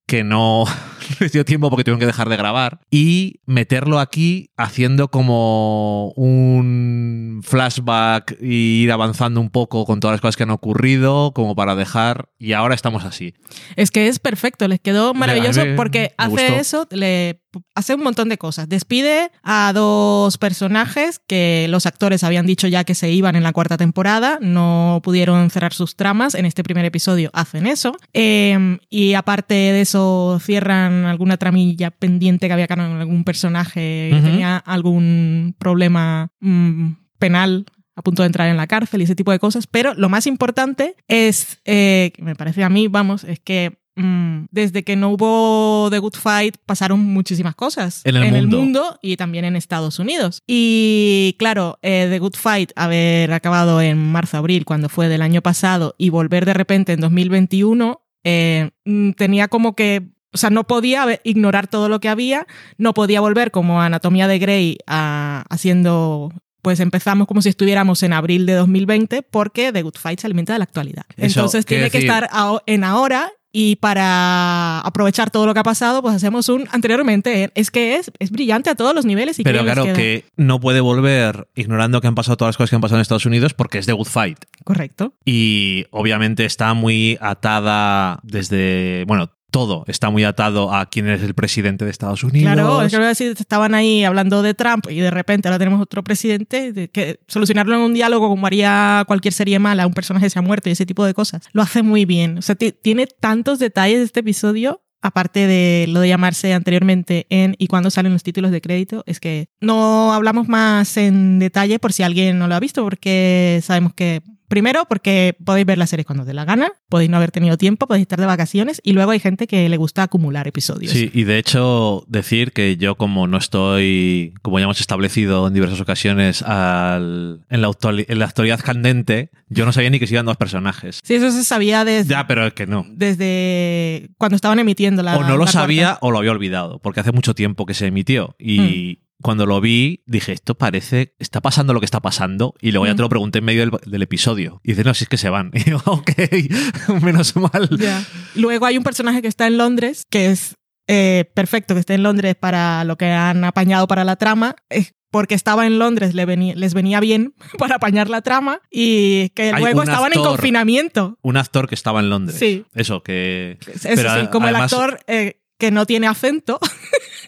que 0.07 0.25
no 0.25 0.65
les 1.21 1.33
dio 1.33 1.45
tiempo 1.45 1.71
porque 1.71 1.85
tuvieron 1.85 2.01
que 2.01 2.07
dejar 2.07 2.29
de 2.29 2.37
grabar, 2.37 2.81
y 2.91 3.41
meterlo 3.47 3.99
aquí 3.99 4.51
haciendo 4.57 5.09
como 5.11 6.13
un 6.17 7.41
flashback 7.43 8.37
y 8.41 8.83
ir 8.85 8.93
avanzando 8.93 9.41
un 9.41 9.51
poco 9.51 9.85
con 9.85 10.01
todas 10.01 10.15
las 10.15 10.21
cosas 10.21 10.37
que 10.37 10.43
han 10.45 10.51
ocurrido, 10.51 11.33
como 11.33 11.55
para 11.55 11.75
dejar, 11.75 12.29
y 12.39 12.53
ahora 12.53 12.75
estamos 12.75 13.05
así. 13.05 13.35
Es 13.77 13.91
que 13.91 14.09
es 14.09 14.19
perfecto, 14.19 14.69
les 14.69 14.81
quedó 14.81 15.15
maravilloso 15.15 15.65
me- 15.65 15.75
porque 15.75 16.13
me 16.19 16.25
hace 16.25 16.31
gustó. 16.31 16.55
eso, 16.55 16.89
le 16.91 17.41
hace 17.75 17.95
un 17.95 18.03
montón 18.05 18.29
de 18.29 18.39
cosas. 18.39 18.69
Despide 18.69 19.31
a 19.43 19.73
dos 19.75 20.39
personajes 20.39 21.21
que 21.27 21.67
los 21.69 21.85
actores 21.87 22.23
habían 22.23 22.47
dicho 22.47 22.69
ya 22.69 22.85
que 22.85 22.95
se 22.95 23.11
iban 23.11 23.35
en 23.35 23.43
la 23.43 23.53
cuarta 23.53 23.77
temporada, 23.77 24.39
no 24.41 25.01
pudieron 25.03 25.51
cerrar 25.51 25.73
sus 25.73 25.97
tramas. 25.97 26.35
En 26.37 26.47
este 26.47 26.63
primer 26.63 26.85
episodio 26.85 27.31
hacen 27.33 27.67
eso. 27.67 27.97
Eh, 28.13 28.79
y 28.89 29.15
aparte 29.15 29.55
de 29.55 29.81
eso, 29.81 30.39
cierran 30.41 31.00
alguna 31.05 31.37
tramilla 31.37 31.91
pendiente 31.91 32.47
que 32.47 32.53
había 32.53 32.67
con 32.69 32.81
algún 32.81 33.25
personaje 33.25 34.09
que 34.11 34.17
Ujú. 34.19 34.27
tenía 34.27 34.57
algún 34.57 35.55
problema 35.59 36.31
mm, 36.41 36.93
penal 37.19 37.67
a 37.97 38.03
punto 38.03 38.23
de 38.23 38.27
entrar 38.29 38.49
en 38.49 38.57
la 38.57 38.67
cárcel 38.67 39.01
y 39.01 39.05
ese 39.05 39.15
tipo 39.17 39.31
de 39.33 39.39
cosas. 39.39 39.67
Pero 39.67 39.93
lo 39.95 40.09
más 40.09 40.27
importante 40.27 40.95
es, 41.09 41.61
eh, 41.65 42.13
que 42.15 42.23
me 42.23 42.35
parece 42.35 42.65
a 42.65 42.69
mí, 42.71 42.89
vamos, 42.89 43.25
es 43.25 43.41
que 43.41 43.79
mm, 43.97 44.47
desde 44.51 44.85
que 44.85 44.97
no 44.97 45.11
hubo 45.11 45.89
The 45.91 45.99
Good 45.99 46.15
Fight 46.15 46.57
pasaron 46.65 47.01
muchísimas 47.01 47.55
cosas 47.55 48.01
En 48.05 48.17
el 48.17 48.47
mundo. 48.49 48.99
y 49.03 49.17
también 49.19 49.45
en 49.45 49.55
Estados 49.57 49.99
Unidos. 49.99 50.43
Y 50.47 51.35
claro, 51.39 51.79
eh, 51.83 52.07
The 52.09 52.19
Good 52.21 52.37
Fight 52.37 52.73
haber 52.77 53.33
acabado 53.35 53.83
en 53.83 53.99
marzo-abril 53.99 54.65
cuando 54.65 54.89
fue 54.89 55.09
del 55.09 55.21
año 55.21 55.43
pasado 55.43 55.95
y 55.99 56.09
volver 56.09 56.47
de 56.47 56.55
repente 56.55 56.93
en 56.95 57.01
2021 57.01 58.01
eh, 58.25 58.71
mm, 58.87 59.11
tenía 59.13 59.49
como 59.49 59.75
que 59.75 60.09
o 60.33 60.39
sea, 60.39 60.51
no 60.51 60.65
podía 60.65 61.07
ignorar 61.25 61.67
todo 61.69 61.89
lo 61.89 62.01
que 62.01 62.09
había, 62.09 62.47
no 62.79 62.95
podía 62.95 63.21
volver 63.21 63.51
como 63.51 63.81
Anatomía 63.83 64.29
de 64.29 64.39
Grey 64.39 64.79
a- 64.87 65.45
haciendo 65.51 66.33
pues 66.63 66.79
empezamos 66.81 67.27
como 67.27 67.41
si 67.41 67.49
estuviéramos 67.49 68.03
en 68.03 68.13
abril 68.13 68.45
de 68.45 68.53
2020 68.53 69.23
porque 69.23 69.73
The 69.73 69.81
Good 69.83 69.95
Fight 69.99 70.21
se 70.21 70.27
alimenta 70.27 70.53
de 70.53 70.59
la 70.59 70.65
actualidad. 70.65 71.05
Eso, 71.17 71.41
Entonces 71.41 71.65
tiene 71.65 71.89
que 71.91 71.97
estar 71.99 72.29
en 72.67 72.85
ahora 72.85 73.31
y 73.51 73.77
para 73.77 74.81
aprovechar 74.81 75.31
todo 75.31 75.47
lo 75.47 75.55
que 75.55 75.61
ha 75.61 75.65
pasado, 75.65 76.03
pues 76.03 76.15
hacemos 76.15 76.51
un 76.51 76.69
anteriormente. 76.71 77.45
en- 77.45 77.53
Es 77.55 77.71
que 77.71 77.97
es, 77.97 78.13
es 78.19 78.31
brillante 78.31 78.69
a 78.69 78.75
todos 78.75 78.95
los 78.95 79.07
niveles. 79.07 79.39
Y 79.39 79.43
Pero 79.43 79.63
claro 79.65 79.85
que 79.95 80.27
no 80.37 80.61
puede 80.61 80.81
volver 80.81 81.49
ignorando 81.55 82.03
que 82.03 82.09
han 82.09 82.15
pasado 82.15 82.37
todas 82.37 82.51
las 82.51 82.57
cosas 82.59 82.69
que 82.71 82.77
han 82.77 82.83
pasado 82.83 82.99
en 82.99 83.03
Estados 83.03 83.25
Unidos 83.27 83.55
porque 83.55 83.79
es 83.79 83.87
The 83.87 83.93
Good 83.95 84.07
Fight. 84.07 84.39
Correcto. 84.63 85.15
Y 85.25 85.87
obviamente 85.91 86.45
está 86.45 86.75
muy 86.75 87.17
atada 87.23 88.21
desde, 88.23 89.05
bueno, 89.07 89.31
todo 89.51 89.85
está 89.89 90.11
muy 90.11 90.25
atado 90.25 90.73
a 90.73 90.87
quién 90.87 91.09
es 91.09 91.23
el 91.23 91.35
presidente 91.35 91.85
de 91.85 91.91
Estados 91.91 92.25
Unidos. 92.25 92.53
Claro, 92.53 92.83
es 92.83 92.93
que 92.93 92.99
decir, 92.99 93.35
estaban 93.39 93.75
ahí 93.75 94.05
hablando 94.05 94.43
de 94.43 94.55
Trump 94.55 94.87
y 94.91 95.01
de 95.01 95.11
repente 95.11 95.49
ahora 95.49 95.59
tenemos 95.59 95.81
otro 95.81 96.03
presidente, 96.05 96.73
de 96.73 97.21
solucionarlo 97.29 97.75
en 97.75 97.81
un 97.83 97.95
diálogo 97.95 98.29
como 98.29 98.47
haría 98.47 99.05
cualquier 99.07 99.35
serie 99.35 99.59
mala, 99.59 99.87
un 99.87 99.95
personaje 99.95 100.31
se 100.31 100.39
ha 100.39 100.43
muerto 100.43 100.69
y 100.69 100.73
ese 100.73 100.87
tipo 100.87 101.05
de 101.05 101.15
cosas. 101.15 101.43
Lo 101.53 101.63
hace 101.63 101.83
muy 101.83 102.05
bien. 102.05 102.39
O 102.39 102.43
sea, 102.43 102.55
ti- 102.55 102.73
tiene 102.73 103.07
tantos 103.07 103.59
detalles 103.59 104.01
este 104.01 104.21
episodio. 104.21 104.83
Aparte 105.03 105.47
de 105.47 105.87
lo 105.89 106.01
de 106.01 106.09
llamarse 106.09 106.53
anteriormente 106.53 107.27
en 107.31 107.57
y 107.59 107.69
cuando 107.69 107.89
salen 107.89 108.13
los 108.13 108.23
títulos 108.23 108.51
de 108.51 108.61
crédito, 108.61 109.03
es 109.07 109.19
que 109.19 109.47
no 109.59 110.13
hablamos 110.13 110.47
más 110.47 110.95
en 110.99 111.39
detalle 111.39 111.79
por 111.79 111.95
si 111.95 112.03
alguien 112.03 112.39
no 112.39 112.49
lo 112.49 112.55
ha 112.55 112.61
visto, 112.61 112.83
porque 112.85 113.61
sabemos 113.63 113.95
que 113.95 114.21
Primero, 114.51 114.85
porque 114.89 115.37
podéis 115.45 115.65
ver 115.65 115.79
las 115.79 115.89
series 115.91 116.05
cuando 116.05 116.23
os 116.23 116.27
dé 116.27 116.35
la 116.35 116.45
gana, 116.45 116.73
podéis 116.89 117.09
no 117.09 117.17
haber 117.17 117.31
tenido 117.31 117.57
tiempo, 117.57 117.87
podéis 117.87 118.03
estar 118.03 118.19
de 118.21 118.27
vacaciones 118.27 118.81
y 118.85 118.93
luego 118.95 119.13
hay 119.13 119.21
gente 119.21 119.47
que 119.47 119.69
le 119.69 119.77
gusta 119.77 120.03
acumular 120.03 120.49
episodios. 120.49 120.93
Sí, 120.93 121.09
y 121.15 121.23
de 121.23 121.39
hecho 121.39 122.05
decir 122.09 122.51
que 122.53 122.77
yo 122.77 122.97
como 122.97 123.29
no 123.29 123.39
estoy, 123.39 124.35
como 124.43 124.59
ya 124.59 124.65
hemos 124.65 124.81
establecido 124.81 125.47
en 125.47 125.55
diversas 125.55 125.81
ocasiones, 125.81 126.43
al- 126.43 127.47
en, 127.49 127.63
la 127.63 127.71
en 128.09 128.19
la 128.19 128.25
actualidad 128.25 128.59
candente, 128.61 129.31
yo 129.49 129.65
no 129.65 129.73
sabía 129.73 129.91
ni 129.91 130.01
que 130.01 130.07
se 130.09 130.15
iban 130.15 130.27
dos 130.27 130.37
personajes. 130.37 131.01
Sí, 131.05 131.15
eso 131.15 131.31
se 131.31 131.45
sabía 131.45 131.85
desde, 131.85 132.11
Ya, 132.11 132.27
pero 132.27 132.47
es 132.47 132.53
que 132.53 132.67
no. 132.67 132.85
desde 132.91 134.11
cuando 134.19 134.37
estaban 134.37 134.59
emitiendo 134.59 135.03
la. 135.03 135.17
o 135.17 135.23
no 135.25 135.37
lo 135.37 135.47
sabía 135.47 135.85
cuarta. 135.91 135.99
o 136.07 136.11
lo 136.11 136.19
había 136.19 136.33
olvidado, 136.33 136.79
porque 136.81 137.01
hace 137.01 137.13
mucho 137.13 137.35
tiempo 137.35 137.67
que 137.67 137.75
se 137.75 137.87
emitió. 137.87 138.35
Y 138.39 138.99
Hmm. 139.01 139.10
Cuando 139.23 139.47
lo 139.47 139.61
vi, 139.61 140.03
dije, 140.07 140.33
esto 140.33 140.55
parece, 140.57 141.15
está 141.19 141.41
pasando 141.41 141.73
lo 141.75 141.81
que 141.81 141.85
está 141.87 142.01
pasando. 142.01 142.55
Y 142.61 142.73
luego 142.73 142.87
ya 142.87 142.93
Mm. 142.95 142.97
te 142.97 143.03
lo 143.03 143.09
pregunté 143.09 143.39
en 143.41 143.45
medio 143.45 143.61
del, 143.61 143.71
del 143.87 144.03
episodio. 144.03 144.61
Y 144.65 144.71
dice, 144.73 144.85
no, 144.85 144.95
si 144.95 145.05
es 145.05 145.09
que 145.09 145.17
se 145.19 145.29
van. 145.31 145.51
Y 145.55 145.71
yo, 145.71 145.81
ok, 145.87 146.11
menos 147.03 147.37
mal. 147.37 147.69
Ya. 147.79 148.05
Luego 148.35 148.67
hay 148.67 148.77
un 148.79 148.85
personaje 148.85 149.23
que 149.23 149.29
está 149.29 149.47
en 149.47 149.59
Londres, 149.59 150.07
que 150.09 150.27
es 150.31 150.57
eh, 150.89 151.31
perfecto 151.35 151.75
que 151.75 151.81
esté 151.81 151.95
en 151.95 152.03
Londres 152.03 152.35
para 152.39 152.83
lo 152.85 152.97
que 152.99 153.07
han 153.07 153.45
apañado 153.45 153.87
para 153.87 154.05
la 154.05 154.17
trama. 154.17 154.57
eh, 154.71 154.87
porque 155.13 155.35
estaba 155.35 155.67
en 155.67 155.81
Londres, 155.81 156.15
le 156.15 156.25
venía- 156.25 156.55
les 156.55 156.73
venía 156.73 157.01
bien 157.01 157.35
para 157.59 157.75
apañar 157.77 158.09
la 158.09 158.23
trama 158.23 158.61
y 158.71 159.31
que 159.31 159.53
Hay 159.53 159.61
luego 159.61 159.83
estaban 159.83 160.13
en 160.13 160.19
actor. 160.19 160.37
confinamiento. 160.37 161.19
Un 161.23 161.37
actor 161.37 161.69
que 161.69 161.75
estaba 161.75 161.99
en 161.99 162.11
Londres. 162.11 162.39
Sí. 162.39 162.65
Eso, 162.75 163.03
que... 163.03 163.59
Eso 163.67 163.89
Pero 163.97 164.21
sí, 164.21 164.27
como 164.31 164.47
además- 164.47 164.73
el 164.73 164.79
actor 164.79 165.01
eh, 165.09 165.41
que 165.59 165.73
no 165.73 165.85
tiene 165.85 166.07
acento. 166.07 166.61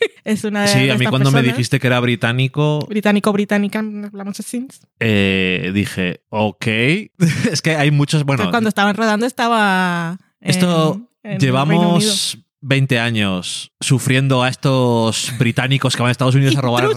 es 0.24 0.44
una 0.44 0.62
de 0.62 0.68
Sí, 0.68 0.90
a 0.90 0.96
mí 0.96 1.06
cuando 1.06 1.30
me 1.30 1.42
dijiste 1.42 1.78
que 1.80 1.86
era 1.86 2.00
británico, 2.00 2.86
Británico-británica, 2.88 3.78
hablamos 3.78 4.38
así. 4.40 4.66
eh, 5.00 5.70
dije, 5.74 6.22
ok. 6.28 6.66
es 7.50 7.62
que 7.62 7.76
hay 7.76 7.90
muchos, 7.90 8.24
bueno, 8.24 8.50
cuando 8.50 8.68
estaban 8.68 8.94
rodando 8.96 9.26
estaba. 9.26 10.18
en- 10.40 10.50
esto 10.50 11.00
en 11.22 11.38
llevamos 11.38 12.38
20 12.64 12.98
años 13.00 13.72
sufriendo 13.80 14.42
a 14.42 14.48
estos 14.48 15.32
británicos 15.38 15.96
que 15.96 16.02
van 16.02 16.08
a 16.10 16.12
Estados 16.12 16.34
Unidos 16.36 16.56
a 16.56 16.60
robar, 16.62 16.88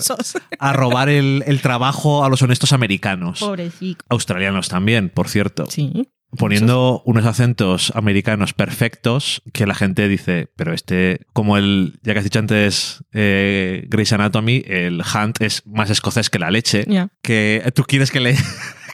a 0.59 0.73
robar 0.73 1.09
el, 1.09 1.43
el 1.47 1.61
trabajo 1.61 2.23
a 2.23 2.29
los 2.29 2.41
honestos 2.41 2.71
americanos. 2.73 3.39
Pobrecito. 3.39 4.05
Australianos 4.09 4.69
también, 4.69 5.09
por 5.09 5.27
cierto. 5.27 5.65
Sí. 5.69 6.09
Poniendo 6.37 7.01
unos 7.05 7.25
acentos 7.25 7.91
americanos 7.95 8.53
perfectos 8.53 9.41
que 9.53 9.65
la 9.65 9.75
gente 9.75 10.07
dice, 10.07 10.49
pero 10.55 10.73
este, 10.73 11.21
como 11.33 11.57
el, 11.57 11.99
ya 12.03 12.13
que 12.13 12.19
has 12.19 12.25
dicho 12.25 12.39
antes, 12.39 13.03
eh, 13.13 13.85
Grey's 13.89 14.13
Anatomy, 14.13 14.63
el 14.65 15.01
Hunt 15.01 15.41
es 15.41 15.65
más 15.65 15.89
escocés 15.89 16.29
que 16.29 16.39
la 16.39 16.51
leche. 16.51 16.85
Que 17.21 17.71
tú 17.73 17.83
quieres 17.83 18.11
que 18.11 18.19
le, 18.19 18.35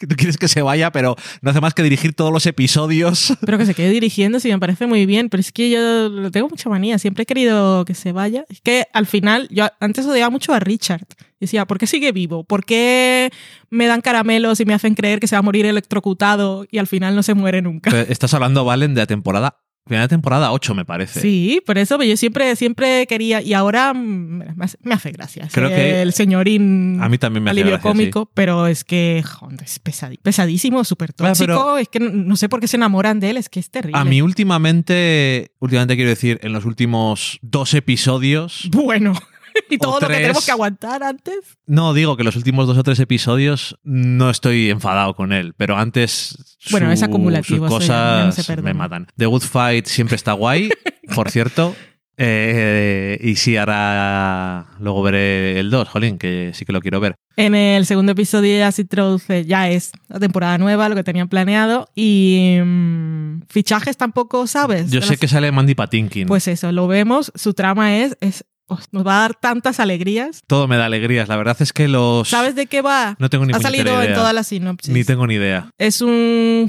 tú 0.08 0.16
quieres 0.16 0.38
que 0.38 0.48
se 0.48 0.62
vaya, 0.62 0.92
pero 0.92 1.16
no 1.42 1.52
hace 1.52 1.62
más 1.62 1.74
que 1.74 1.84
dirigir 1.84 2.14
todos 2.14 2.32
los 2.32 2.46
episodios. 2.46 3.34
Pero 3.46 3.58
que 3.58 3.66
se 3.66 3.74
quede 3.74 3.90
dirigiendo, 3.90 4.40
sí, 4.40 4.50
me 4.50 4.60
parece 4.60 4.88
muy 4.88 5.06
bien. 5.06 5.30
Pero 5.30 5.42
es 5.42 5.52
que 5.52 5.70
yo 5.70 6.32
tengo 6.32 6.50
mucha 6.50 6.70
manía. 6.70 7.00
Siempre 7.00 7.24
he 7.24 7.26
querido 7.26 7.86
que 7.86 7.94
se 7.94 8.12
vaya. 8.12 8.46
Es 8.50 8.62
que 8.62 8.88
al 8.94 9.06
final, 9.06 9.48
yo 9.52 9.68
antes 9.80 10.06
odiaba 10.06 10.30
mucho 10.30 10.54
a 10.54 10.60
Richard. 10.60 11.06
Decía, 11.40 11.66
¿por 11.66 11.78
qué 11.80 11.88
sigue 11.88 12.12
vivo? 12.12 12.44
¿Por 12.44 12.66
qué 12.66 13.32
me 13.70 13.88
dan 13.88 14.02
caramelos 14.02 14.60
y 14.60 14.66
me 14.66 14.74
hacen 14.74 14.94
creer 14.94 15.20
que 15.20 15.28
se 15.28 15.36
va 15.36 15.40
a 15.40 15.44
morir 15.44 15.66
electrocutado 15.66 16.66
y 16.70 16.78
al 16.78 16.88
final 16.88 17.16
no 17.16 17.24
se 17.24 17.34
muere 17.34 17.62
nunca? 17.62 18.02
Estás 18.02 18.34
hablando, 18.34 18.64
Valen, 18.64 18.94
de 18.94 19.02
la 19.02 19.08
temporada. 19.08 19.58
Final 19.88 20.04
de 20.04 20.08
temporada 20.10 20.52
8, 20.52 20.76
me 20.76 20.86
parece. 20.86 21.20
Sí, 21.22 21.62
por 21.66 21.78
eso 21.78 22.02
yo 22.04 22.16
siempre, 22.16 22.56
siempre 22.56 23.08
quería. 23.08 23.42
Y 23.42 23.54
ahora 23.54 23.94
mm, 23.94 24.56
me 24.84 24.94
hace, 24.94 25.12
gracia. 25.12 25.48
Creo 25.52 25.70
que 25.70 26.02
el 26.02 26.14
señorín. 26.14 27.00
A 27.02 27.10
mí 27.10 27.18
también 27.18 27.44
me 27.44 27.50
hace 27.50 27.60
alivio 27.60 27.74
gracia, 27.74 27.90
cómico, 27.90 28.32
pero 28.34 28.68
es 28.68 28.84
que 28.84 29.24
joder, 29.26 29.64
es 29.64 29.80
pesadísimo, 29.80 30.84
súper 30.84 31.14
tóxico. 31.14 31.78
Es 31.78 31.90
que 31.90 32.00
no, 32.00 32.10
no 32.12 32.36
sé 32.36 32.48
por 32.48 32.60
qué 32.60 32.68
se 32.68 32.78
enamoran 32.78 33.20
de 33.20 33.32
él, 33.32 33.38
es 33.38 33.50
que 33.50 33.60
es 33.60 33.72
terrible. 33.72 34.00
A 34.00 34.06
mí 34.06 34.22
últimamente, 34.22 35.52
últimamente 35.60 35.96
quiero 35.96 36.10
decir, 36.10 36.40
en 36.44 36.54
los 36.54 36.66
últimos 36.66 37.40
dos 37.42 37.74
episodios, 37.74 38.70
Bueno. 38.72 39.14
y 39.70 39.78
todo 39.78 40.00
lo 40.00 40.08
que 40.08 40.14
tenemos 40.16 40.46
que 40.46 40.52
aguantar 40.52 41.04
antes. 41.04 41.36
no 41.66 41.94
digo 41.94 42.18
que 42.18 42.24
los 42.24 42.36
últimos 42.36 42.68
dos 42.68 42.78
o 42.78 42.84
tres 42.84 43.00
episodios 43.00 43.78
no 43.84 44.30
estoy 44.30 44.70
enfadado 44.70 45.16
con 45.16 45.32
él, 45.34 45.54
pero 45.58 45.78
antes 45.78 46.58
Bueno, 46.72 46.88
su- 46.88 46.94
es 46.94 47.04
acumulativo, 47.04 47.66
sus 47.68 47.72
no 47.72 47.78
cosas 47.80 48.46
perdona. 48.48 48.70
me 48.70 48.74
matan. 48.74 49.08
The 49.18 49.26
Good 49.26 49.42
Fight 49.44 49.86
siempre 49.86 50.16
está 50.16 50.34
guay, 50.34 50.70
por 51.16 51.30
cierto. 51.32 51.76
Eh, 52.24 53.18
y 53.24 53.36
sí, 53.36 53.58
ahora 53.58 54.68
luego 54.80 55.02
veré 55.02 55.60
el 55.60 55.72
2, 55.72 55.88
jolín, 55.90 56.18
que 56.20 56.52
sí 56.54 56.66
que 56.66 56.72
lo 56.74 56.80
quiero 56.82 57.00
ver. 57.00 57.16
En 57.36 57.56
el 57.56 57.86
segundo 57.88 58.12
episodio 58.12 58.56
ya 58.60 58.72
se 58.72 58.84
introduce, 58.84 59.44
ya 59.46 59.70
es 59.70 59.92
la 60.08 60.20
temporada 60.20 60.58
nueva, 60.60 60.88
lo 60.88 60.94
que 60.96 61.04
tenían 61.04 61.30
planeado. 61.30 61.90
Y 61.96 62.58
mm, 62.64 63.42
fichajes 63.50 63.98
tampoco 63.98 64.46
sabes. 64.46 64.92
Yo 64.92 65.02
sé 65.02 65.12
las- 65.12 65.20
que 65.20 65.28
sale 65.28 65.52
Mandy 65.52 65.74
Patinkin. 65.74 66.28
Pues 66.28 66.48
eso, 66.48 66.72
lo 66.72 66.88
vemos. 66.88 67.32
Su 67.34 67.56
trama 67.56 67.98
es, 67.98 68.16
es 68.22 68.46
nos 68.92 69.06
va 69.06 69.18
a 69.18 69.22
dar 69.22 69.36
tantas 69.36 69.80
alegrías. 69.80 70.42
Todo 70.48 70.68
me 70.68 70.78
da 70.78 70.86
alegrías. 70.86 71.28
La 71.30 71.36
verdad 71.38 71.58
es 71.60 71.74
que 71.74 71.88
los... 71.88 72.28
¿Sabes 72.30 72.56
de 72.56 72.66
qué 72.68 72.82
va? 72.82 73.16
No 73.20 73.30
tengo 73.30 73.46
ni 73.46 73.54
ha 73.54 73.60
salido 73.60 73.98
en 74.00 74.06
idea. 74.06 74.16
todas 74.16 74.34
las 74.34 74.48
sinopsis. 74.48 74.94
Ni 74.94 75.04
tengo 75.04 75.28
ni 75.28 75.36
idea. 75.36 75.70
Es 75.78 76.02
un 76.02 76.68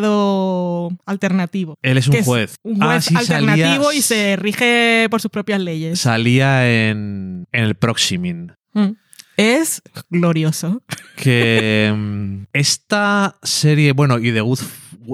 juzgado 0.00 0.90
alternativo. 1.06 1.76
Él 1.82 1.98
es 1.98 2.08
un 2.08 2.22
juez. 2.22 2.56
Un 2.62 2.82
Ah, 2.82 2.86
juez 2.86 3.04
sí, 3.06 3.16
alternativo 3.16 3.84
salía- 3.84 3.98
y 3.98 4.02
se 4.02 4.36
rige 4.36 5.06
por 5.10 5.20
sus 5.20 5.30
propias 5.30 5.60
leyes. 5.60 5.98
Salía 6.00 6.68
en, 6.88 7.46
en 7.52 7.64
el 7.64 7.74
Proximin. 7.74 8.52
Mm. 8.74 8.90
Es 9.36 9.82
glorioso. 10.10 10.82
que 11.16 11.92
mm, 11.96 12.44
esta 12.52 13.36
serie, 13.42 13.92
bueno, 13.92 14.18
y 14.18 14.32
The, 14.32 14.40
Good, 14.40 14.60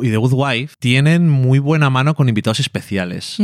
y 0.03 0.11
The 0.11 0.17
Good 0.17 0.33
Wife 0.35 0.75
tienen 0.79 1.29
muy 1.29 1.59
buena 1.59 1.91
mano 1.91 2.15
con 2.15 2.29
invitados 2.29 2.61
especiales. 2.61 3.37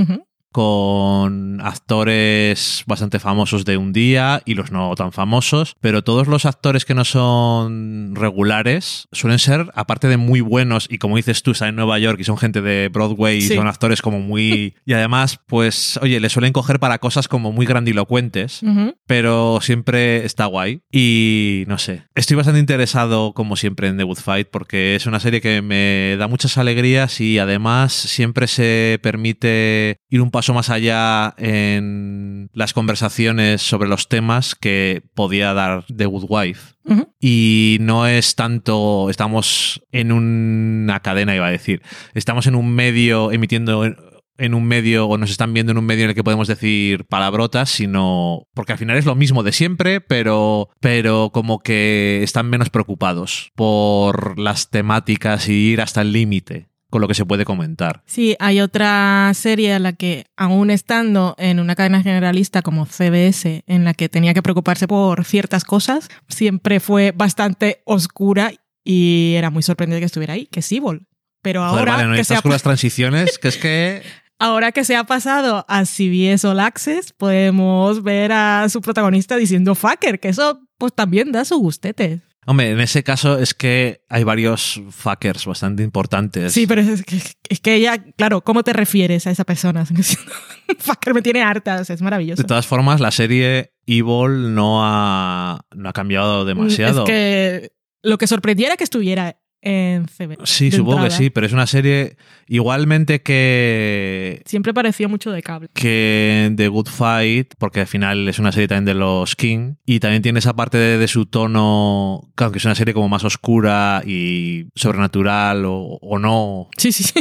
Con 0.52 1.60
actores 1.62 2.82
bastante 2.86 3.18
famosos 3.18 3.64
de 3.64 3.76
un 3.76 3.92
día 3.92 4.42
y 4.44 4.54
los 4.54 4.70
no 4.72 4.94
tan 4.94 5.12
famosos, 5.12 5.76
pero 5.80 6.02
todos 6.02 6.26
los 6.26 6.44
actores 6.46 6.84
que 6.84 6.94
no 6.94 7.04
son 7.04 8.14
regulares 8.14 9.08
suelen 9.12 9.38
ser, 9.38 9.70
aparte 9.74 10.08
de 10.08 10.16
muy 10.16 10.40
buenos 10.40 10.86
y 10.90 10.98
como 10.98 11.16
dices 11.16 11.42
tú, 11.42 11.52
están 11.52 11.70
en 11.70 11.76
Nueva 11.76 11.98
York 11.98 12.18
y 12.20 12.24
son 12.24 12.38
gente 12.38 12.60
de 12.62 12.88
Broadway 12.88 13.38
y 13.38 13.42
Sí. 13.42 13.54
son 13.56 13.66
actores 13.66 14.02
como 14.02 14.20
muy... 14.20 14.74
Y 14.84 14.92
además, 14.94 15.38
pues, 15.46 15.98
oye, 16.02 16.18
le 16.20 16.28
suelen 16.30 16.52
coger 16.52 16.78
para 16.80 16.98
cosas 16.98 17.28
como 17.28 17.52
muy 17.52 17.66
grandilocuentes 17.66 18.60
pero 19.06 19.60
siempre 19.62 20.24
está 20.24 20.46
guay. 20.46 20.82
Y 20.92 21.64
no 21.66 21.78
sé, 21.78 22.04
estoy 22.14 22.36
bastante 22.36 22.60
interesado, 22.60 23.32
como 23.32 23.56
siempre, 23.56 23.88
en 23.88 23.96
The 23.96 24.04
Good 24.04 24.18
Fight, 24.18 24.48
porque 24.50 24.94
es 24.96 25.06
una 25.06 25.20
serie 25.20 25.40
que 25.40 25.62
me 25.62 26.16
da 26.18 26.26
muchas 26.28 26.58
alegrías 26.58 27.20
y 27.20 27.38
además 27.38 27.92
siempre 27.92 28.46
se 28.46 28.98
permite 29.02 29.98
ir 30.10 30.20
un 30.20 30.30
paso 30.38 30.54
más 30.54 30.70
allá 30.70 31.34
en 31.36 32.48
las 32.52 32.72
conversaciones 32.72 33.60
sobre 33.60 33.88
los 33.88 34.06
temas 34.06 34.54
que 34.54 35.02
podía 35.14 35.52
dar 35.52 35.84
The 35.92 36.06
Good 36.06 36.26
Wife. 36.28 36.74
Y 37.20 37.78
no 37.80 38.06
es 38.06 38.36
tanto, 38.36 39.10
estamos 39.10 39.82
en 39.90 40.12
una 40.12 41.00
cadena, 41.00 41.34
iba 41.34 41.48
a 41.48 41.50
decir, 41.50 41.82
estamos 42.14 42.46
en 42.46 42.54
un 42.54 42.72
medio 42.72 43.32
emitiendo 43.32 43.84
en- 43.84 43.96
en 44.36 44.54
un 44.54 44.64
medio 44.64 45.08
o 45.08 45.18
nos 45.18 45.30
están 45.32 45.52
viendo 45.52 45.72
en 45.72 45.78
un 45.78 45.84
medio 45.86 46.04
en 46.04 46.10
el 46.10 46.14
que 46.14 46.22
podemos 46.22 46.46
decir 46.46 47.04
palabrotas, 47.06 47.68
sino 47.70 48.46
porque 48.54 48.70
al 48.70 48.78
final 48.78 48.96
es 48.96 49.06
lo 49.06 49.16
mismo 49.16 49.42
de 49.42 49.50
siempre, 49.50 50.00
pero, 50.00 50.68
pero 50.78 51.30
como 51.32 51.58
que 51.58 52.20
están 52.22 52.48
menos 52.48 52.70
preocupados 52.70 53.50
por 53.56 54.38
las 54.38 54.70
temáticas 54.70 55.48
y 55.48 55.54
ir 55.72 55.80
hasta 55.80 56.02
el 56.02 56.12
límite 56.12 56.68
con 56.90 57.00
lo 57.00 57.08
que 57.08 57.14
se 57.14 57.26
puede 57.26 57.44
comentar. 57.44 58.02
Sí, 58.06 58.36
hay 58.38 58.60
otra 58.60 59.30
serie 59.34 59.74
en 59.74 59.82
la 59.82 59.92
que, 59.92 60.26
aún 60.36 60.70
estando 60.70 61.34
en 61.38 61.60
una 61.60 61.74
cadena 61.74 62.02
generalista 62.02 62.62
como 62.62 62.86
CBS, 62.86 63.64
en 63.66 63.84
la 63.84 63.94
que 63.94 64.08
tenía 64.08 64.34
que 64.34 64.42
preocuparse 64.42 64.88
por 64.88 65.24
ciertas 65.24 65.64
cosas, 65.64 66.08
siempre 66.28 66.80
fue 66.80 67.12
bastante 67.12 67.82
oscura 67.84 68.52
y 68.84 69.34
era 69.36 69.50
muy 69.50 69.62
sorprendente 69.62 70.00
que 70.00 70.06
estuviera 70.06 70.34
ahí, 70.34 70.46
que 70.46 70.60
es 70.60 70.72
Evil. 70.72 71.06
Pero 71.42 71.60
Joder, 71.60 71.78
ahora, 71.78 71.92
vale, 71.96 72.08
no 72.08 72.14
que 72.14 72.24
se 72.24 72.34
ha, 72.34 72.40
las 72.42 72.62
transiciones, 72.62 73.38
que 73.38 73.48
es 73.48 73.56
que 73.58 74.02
ahora 74.38 74.72
que 74.72 74.84
se 74.84 74.96
ha 74.96 75.04
pasado 75.04 75.64
a 75.68 75.84
CBS 75.84 76.46
All 76.46 76.60
Access, 76.60 77.12
podemos 77.12 78.02
ver 78.02 78.32
a 78.32 78.68
su 78.68 78.80
protagonista 78.80 79.36
diciendo 79.36 79.74
fucker, 79.74 80.20
que 80.20 80.28
eso 80.28 80.60
pues 80.78 80.94
también 80.94 81.32
da 81.32 81.44
su 81.44 81.58
gustete. 81.58 82.22
Hombre, 82.50 82.70
en 82.70 82.80
ese 82.80 83.02
caso 83.04 83.38
es 83.38 83.52
que 83.52 84.00
hay 84.08 84.24
varios 84.24 84.80
fuckers 84.88 85.44
bastante 85.44 85.82
importantes. 85.82 86.50
Sí, 86.50 86.66
pero 86.66 86.80
es 86.80 87.02
que, 87.02 87.20
es 87.50 87.60
que 87.60 87.74
ella, 87.74 87.98
claro, 88.16 88.40
¿cómo 88.42 88.62
te 88.62 88.72
refieres 88.72 89.26
a 89.26 89.30
esa 89.30 89.44
persona? 89.44 89.84
fucker 90.78 91.12
me 91.12 91.20
tiene 91.20 91.42
hartas, 91.42 91.90
es 91.90 92.00
maravilloso. 92.00 92.42
De 92.42 92.48
todas 92.48 92.66
formas, 92.66 93.00
la 93.00 93.10
serie 93.10 93.74
Evil 93.86 94.54
no 94.54 94.80
ha, 94.82 95.60
no 95.74 95.90
ha 95.90 95.92
cambiado 95.92 96.46
demasiado. 96.46 97.04
Es 97.04 97.10
que 97.10 97.72
lo 98.02 98.16
que 98.16 98.26
sorprendiera 98.26 98.78
que 98.78 98.84
estuviera 98.84 99.38
en 99.60 100.06
CB. 100.06 100.38
Sí, 100.44 100.70
supongo 100.70 101.02
que 101.04 101.10
sí, 101.10 101.30
pero 101.30 101.46
es 101.46 101.52
una 101.52 101.66
serie 101.66 102.16
igualmente 102.46 103.22
que, 103.22 104.42
Siempre 104.44 104.72
pareció 104.72 105.08
mucho 105.08 105.30
de 105.32 105.42
cable. 105.42 105.68
que 105.74 106.52
The 106.56 106.68
Good 106.68 106.88
Fight, 106.88 107.54
porque 107.58 107.80
al 107.80 107.86
final 107.86 108.28
es 108.28 108.38
una 108.38 108.52
serie 108.52 108.68
también 108.68 108.84
de 108.84 108.94
los 108.94 109.34
King, 109.36 109.74
y 109.84 110.00
también 110.00 110.22
tiene 110.22 110.38
esa 110.38 110.54
parte 110.54 110.78
de, 110.78 110.98
de 110.98 111.08
su 111.08 111.26
tono, 111.26 112.30
claro, 112.34 112.52
que 112.52 112.58
es 112.58 112.64
una 112.64 112.74
serie 112.74 112.94
como 112.94 113.08
más 113.08 113.24
oscura 113.24 114.02
y 114.06 114.66
sobrenatural 114.74 115.64
o, 115.66 115.98
o 116.00 116.18
no, 116.18 116.68
Sí, 116.76 116.92
sí, 116.92 117.02
sí. 117.02 117.12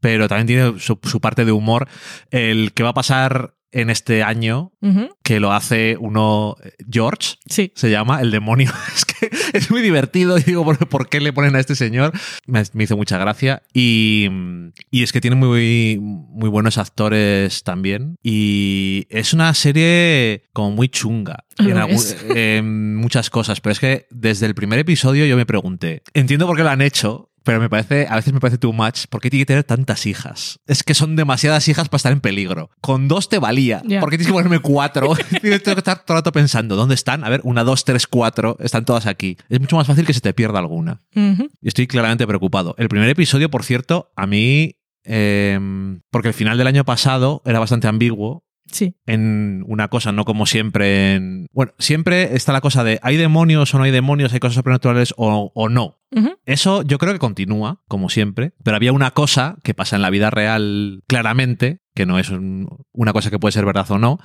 pero 0.00 0.28
también 0.28 0.46
tiene 0.46 0.78
su, 0.80 0.98
su 1.02 1.20
parte 1.20 1.44
de 1.44 1.52
humor. 1.52 1.88
El 2.30 2.72
que 2.72 2.82
va 2.82 2.90
a 2.90 2.94
pasar 2.94 3.54
en 3.72 3.90
este 3.90 4.22
año, 4.22 4.72
que 5.22 5.40
lo 5.40 5.52
hace 5.52 5.96
uno, 5.98 6.56
eh, 6.64 6.72
George, 6.90 7.36
Sí. 7.46 7.72
se 7.74 7.90
llama 7.90 8.20
El 8.20 8.30
Demonio. 8.30 8.70
Es 8.96 9.04
que 9.04 9.30
es 9.52 9.70
muy 9.70 9.82
divertido 9.82 10.38
y 10.38 10.42
digo, 10.42 10.64
¿por, 10.64 11.08
qué 11.08 11.20
le 11.20 11.32
ponen 11.32 11.54
a 11.56 11.60
este 11.60 11.74
señor? 11.74 12.12
Me, 12.46 12.62
me 12.72 12.84
hizo 12.84 12.96
mucha 12.96 13.18
gracia. 13.18 13.62
Y, 13.74 14.28
y 14.90 15.02
es 15.02 15.12
que 15.12 15.20
tiene 15.20 15.36
muy, 15.36 15.98
muy 16.00 16.48
buenos 16.48 16.78
actores 16.78 17.62
también. 17.62 18.16
Y 18.22 19.06
es 19.10 19.34
una 19.34 19.52
serie 19.54 20.44
como 20.52 20.70
muy 20.72 20.88
chunga 20.88 21.44
en 21.58 22.96
muchas 22.96 23.30
cosas. 23.30 23.60
Pero 23.60 23.72
es 23.72 23.80
que 23.80 24.06
desde 24.10 24.46
el 24.46 24.54
primer 24.54 24.78
episodio 24.78 25.26
yo 25.26 25.36
me 25.36 25.46
pregunté, 25.46 26.02
entiendo 26.14 26.46
por 26.46 26.56
qué 26.56 26.62
lo 26.62 26.70
han 26.70 26.82
hecho. 26.82 27.29
Pero 27.44 27.60
me 27.60 27.70
parece, 27.70 28.06
a 28.08 28.16
veces 28.16 28.32
me 28.32 28.40
parece 28.40 28.58
too 28.58 28.72
much. 28.72 29.06
¿Por 29.08 29.20
qué 29.20 29.30
tiene 29.30 29.42
que 29.42 29.46
tener 29.46 29.64
tantas 29.64 30.06
hijas? 30.06 30.60
Es 30.66 30.82
que 30.82 30.94
son 30.94 31.16
demasiadas 31.16 31.66
hijas 31.68 31.88
para 31.88 31.96
estar 31.96 32.12
en 32.12 32.20
peligro. 32.20 32.70
Con 32.80 33.08
dos 33.08 33.28
te 33.28 33.38
valía. 33.38 33.82
Ya. 33.86 34.00
¿Por 34.00 34.10
qué 34.10 34.18
tienes 34.18 34.26
que 34.28 34.32
ponerme 34.34 34.58
cuatro? 34.60 35.14
Tengo 35.40 35.58
que 35.58 35.70
estar 35.70 36.04
todo 36.04 36.16
el 36.16 36.18
rato 36.20 36.32
pensando, 36.32 36.76
¿dónde 36.76 36.94
están? 36.94 37.24
A 37.24 37.28
ver, 37.28 37.40
una, 37.44 37.64
dos, 37.64 37.84
tres, 37.84 38.06
cuatro. 38.06 38.56
Están 38.60 38.84
todas 38.84 39.06
aquí. 39.06 39.36
Es 39.48 39.60
mucho 39.60 39.76
más 39.76 39.86
fácil 39.86 40.04
que 40.06 40.12
se 40.12 40.20
te 40.20 40.34
pierda 40.34 40.58
alguna. 40.58 41.02
Y 41.14 41.68
estoy 41.68 41.86
claramente 41.86 42.26
preocupado. 42.26 42.74
El 42.78 42.88
primer 42.88 43.08
episodio, 43.08 43.50
por 43.50 43.64
cierto, 43.64 44.12
a 44.16 44.26
mí. 44.26 44.76
eh, 45.04 45.58
porque 46.10 46.28
el 46.28 46.34
final 46.34 46.58
del 46.58 46.66
año 46.66 46.84
pasado 46.84 47.42
era 47.46 47.58
bastante 47.58 47.88
ambiguo 47.88 48.44
Sí. 48.70 48.94
en 49.06 49.64
una 49.66 49.88
cosa, 49.88 50.12
no 50.12 50.24
como 50.24 50.46
siempre 50.46 51.14
en... 51.14 51.46
Bueno, 51.52 51.72
siempre 51.78 52.34
está 52.36 52.52
la 52.52 52.60
cosa 52.60 52.84
de 52.84 52.98
¿hay 53.02 53.16
demonios 53.16 53.74
o 53.74 53.78
no 53.78 53.84
hay 53.84 53.90
demonios? 53.90 54.32
¿Hay 54.32 54.40
cosas 54.40 54.54
sobrenaturales 54.56 55.12
o, 55.16 55.50
o 55.54 55.68
no? 55.68 55.96
Eso 56.44 56.82
yo 56.82 56.98
creo 56.98 57.12
que 57.12 57.20
continúa, 57.20 57.82
como 57.86 58.08
siempre, 58.08 58.52
pero 58.64 58.76
había 58.76 58.92
una 58.92 59.12
cosa 59.12 59.56
que 59.62 59.74
pasa 59.74 59.94
en 59.94 60.02
la 60.02 60.10
vida 60.10 60.28
real 60.30 61.04
claramente, 61.06 61.82
que 61.94 62.04
no 62.04 62.18
es 62.18 62.30
un- 62.30 62.68
una 62.92 63.12
cosa 63.12 63.30
que 63.30 63.38
puede 63.38 63.52
ser 63.52 63.64
verdad 63.64 63.88
o 63.90 63.98
no, 63.98 64.18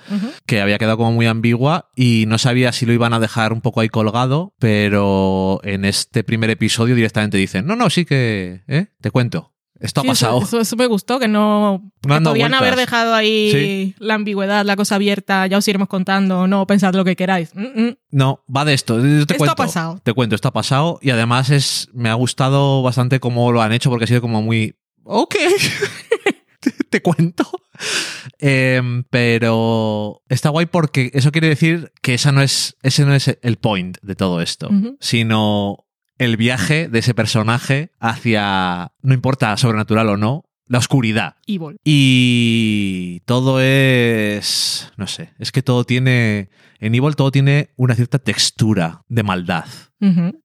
que 0.47 0.61
había 0.61 0.79
quedado 0.79 0.97
como 0.97 1.11
muy 1.11 1.27
ambigua 1.27 1.89
y 1.95 2.25
no 2.27 2.39
sabía 2.39 2.71
si 2.71 2.87
lo 2.87 2.93
iban 2.93 3.13
a 3.13 3.19
dejar 3.19 3.53
un 3.53 3.61
poco 3.61 3.81
ahí 3.81 3.89
colgado, 3.89 4.55
pero 4.59 5.59
en 5.63 5.85
este 5.85 6.23
primer 6.23 6.49
episodio 6.49 6.95
directamente 6.95 7.37
dicen, 7.37 7.65
no, 7.67 7.75
no, 7.75 7.89
sí 7.91 8.05
que, 8.05 8.63
¿eh? 8.67 8.87
Te 9.01 9.11
cuento. 9.11 9.53
Esto 9.79 10.01
Sí, 10.01 10.07
ha 10.07 10.11
pasado. 10.11 10.41
Eso, 10.41 10.59
eso 10.61 10.75
me 10.77 10.87
gustó, 10.87 11.19
que 11.19 11.27
no. 11.27 11.91
No 12.07 12.17
que 12.17 12.21
podían 12.23 12.53
haber 12.53 12.75
vueltas. 12.75 12.77
dejado 12.91 13.13
ahí 13.13 13.51
Sí. 13.51 13.95
la 13.99 14.13
ambigüedad, 14.13 14.65
la 14.65 14.75
cosa 14.75 14.95
abierta, 14.95 15.45
ya 15.47 15.57
os 15.57 15.67
iremos 15.67 15.87
contando, 15.89 16.47
no 16.47 16.65
pensad 16.65 16.93
lo 16.95 17.03
que 17.03 17.15
queráis. 17.15 17.53
Mm, 17.55 17.81
mm. 17.83 17.97
No, 18.11 18.43
va 18.53 18.63
de 18.65 18.73
esto. 18.73 18.95
Yo 18.97 19.03
Te 19.25 19.33
Esto 19.33 19.37
cuento. 19.37 19.51
ha 19.51 19.55
pasado. 19.55 19.99
Te 20.03 20.13
cuento, 20.13 20.35
esto 20.35 20.47
ha 20.47 20.53
pasado 20.53 20.99
y 21.01 21.09
además 21.09 21.49
es 21.49 21.89
me 21.93 22.09
ha 22.09 22.13
gustado 22.13 22.81
bastante 22.83 23.19
cómo 23.19 23.51
lo 23.51 23.61
han 23.61 23.73
hecho 23.73 23.89
porque 23.89 24.05
ha 24.05 24.07
sido 24.07 24.21
como 24.21 24.41
muy... 24.41 24.75
Ok, 25.03 25.35
te, 26.61 26.71
te 26.89 27.01
cuento. 27.01 27.45
Em, 28.39 29.03
pero 29.09 30.21
está 30.29 30.49
guay 30.49 30.65
porque 30.65 31.11
eso 31.13 31.31
quiere 31.31 31.49
decir 31.49 31.91
que 32.01 32.13
esa 32.13 32.31
no 32.31 32.41
es, 32.41 32.75
ese 32.81 33.05
no 33.05 33.13
es 33.13 33.37
el 33.41 33.57
point 33.57 33.97
de 34.01 34.15
todo 34.15 34.41
esto, 34.41 34.69
sino 34.99 35.84
el 36.17 36.37
viaje 36.37 36.87
de 36.87 36.99
ese 36.99 37.13
personaje 37.13 37.91
hacia, 37.99 38.91
no 39.01 39.13
importa 39.13 39.55
sobrenatural 39.57 40.09
o 40.09 40.17
no, 40.17 40.45
la 40.67 40.79
oscuridad. 40.79 41.35
Evil. 41.45 41.77
Y 41.83 43.21
todo 43.25 43.61
es. 43.61 44.91
No 44.97 45.07
sé. 45.07 45.33
Es 45.37 45.51
que 45.51 45.61
todo 45.61 45.83
tiene. 45.83 46.49
En 46.79 46.95
Evil 46.95 47.15
todo 47.15 47.31
tiene 47.31 47.69
una 47.75 47.95
cierta 47.95 48.19
textura 48.19 49.03
de 49.07 49.23
maldad. 49.23 49.65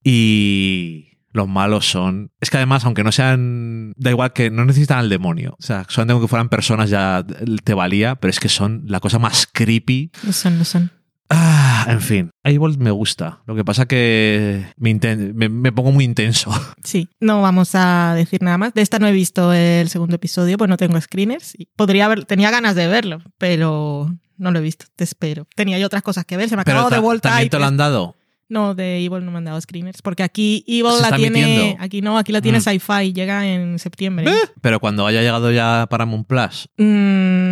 Y. 0.05 1.07
Los 1.33 1.49
malos 1.49 1.89
son. 1.89 2.33
Es 2.41 2.51
que 2.51 2.57
además, 2.57 2.85
aunque 2.85 3.05
no 3.05 3.13
sean. 3.13 3.95
Da 3.97 4.11
igual 4.11 4.33
que 4.33 4.51
no 4.51 4.65
necesitan 4.65 4.99
al 4.99 5.09
demonio. 5.09 5.57
O 5.59 5.63
sea, 5.63 5.87
solamente 5.89 6.13
aunque 6.13 6.29
fueran 6.29 6.49
personas 6.49 6.91
ya 6.91 7.25
te 7.65 7.73
valía, 7.73 8.17
pero 8.17 8.31
es 8.31 8.41
que 8.41 8.49
son 8.49 8.83
la 8.87 9.01
cosa 9.01 9.19
más 9.19 9.49
creepy. 9.51 10.11
Lo 10.25 10.33
son, 10.33 10.59
lo 10.59 10.65
son. 10.65 10.91
Ah, 11.31 11.70
en 11.89 12.01
fin. 12.01 12.31
Evil 12.45 12.79
me 12.79 12.91
gusta. 12.91 13.43
Lo 13.47 13.55
que 13.55 13.65
pasa 13.65 13.87
que 13.87 14.67
me, 14.77 14.91
inten- 14.91 15.33
me, 15.35 15.49
me 15.49 15.73
pongo 15.73 15.93
muy 15.93 16.05
intenso. 16.05 16.51
Sí, 16.85 17.09
no 17.21 17.43
vamos 17.43 17.71
a 17.75 18.15
decir 18.17 18.43
nada 18.43 18.59
más. 18.59 18.73
De 18.75 18.83
esta 18.83 18.99
no 18.99 19.07
he 19.07 19.13
visto 19.13 19.53
el 19.53 19.89
segundo 19.89 20.17
episodio, 20.17 20.57
pues 20.59 20.69
no 20.71 20.77
tengo 20.77 21.01
screeners. 21.01 21.55
Podría 21.77 22.07
haber, 22.07 22.25
tenía 22.25 22.51
ganas 22.51 22.75
de 22.75 22.87
verlo, 22.89 23.19
pero 23.39 24.11
no 24.39 24.51
lo 24.51 24.59
he 24.59 24.63
visto. 24.63 24.87
Te 24.97 25.05
espero. 25.05 25.47
Tenía 25.55 25.79
yo 25.79 25.87
otras 25.87 26.03
cosas 26.03 26.25
que 26.25 26.37
ver. 26.37 26.49
Se 26.49 26.57
me 26.57 26.63
ha 26.63 26.65
Pero 26.65 26.79
acabado 26.79 26.91
de 26.91 26.97
ta- 26.97 27.01
vuelta. 27.03 27.29
también 27.31 27.51
te 27.51 27.59
lo 27.59 27.65
han 27.67 27.77
dado. 27.77 28.17
No, 28.49 28.75
de 28.75 28.99
Evil 29.05 29.25
no 29.25 29.31
me 29.31 29.39
han 29.39 29.45
dado 29.45 29.61
screeners. 29.61 30.03
Porque 30.03 30.25
aquí 30.25 30.65
Evil 30.67 31.01
la 31.01 31.15
tiene. 31.15 31.77
Aquí 31.79 32.01
no, 32.03 32.19
aquí 32.19 32.33
la 32.33 32.41
tiene 32.41 32.59
Mm. 32.59 32.63
Sci-Fi. 32.63 33.13
Llega 33.13 33.47
en 33.47 33.79
septiembre. 33.79 34.27
Pero 34.61 34.81
cuando 34.81 35.07
haya 35.07 35.21
llegado 35.23 35.53
ya 35.53 35.87
Paramount 35.89 36.27
Plus. 36.27 36.69
Mm, 36.77 37.50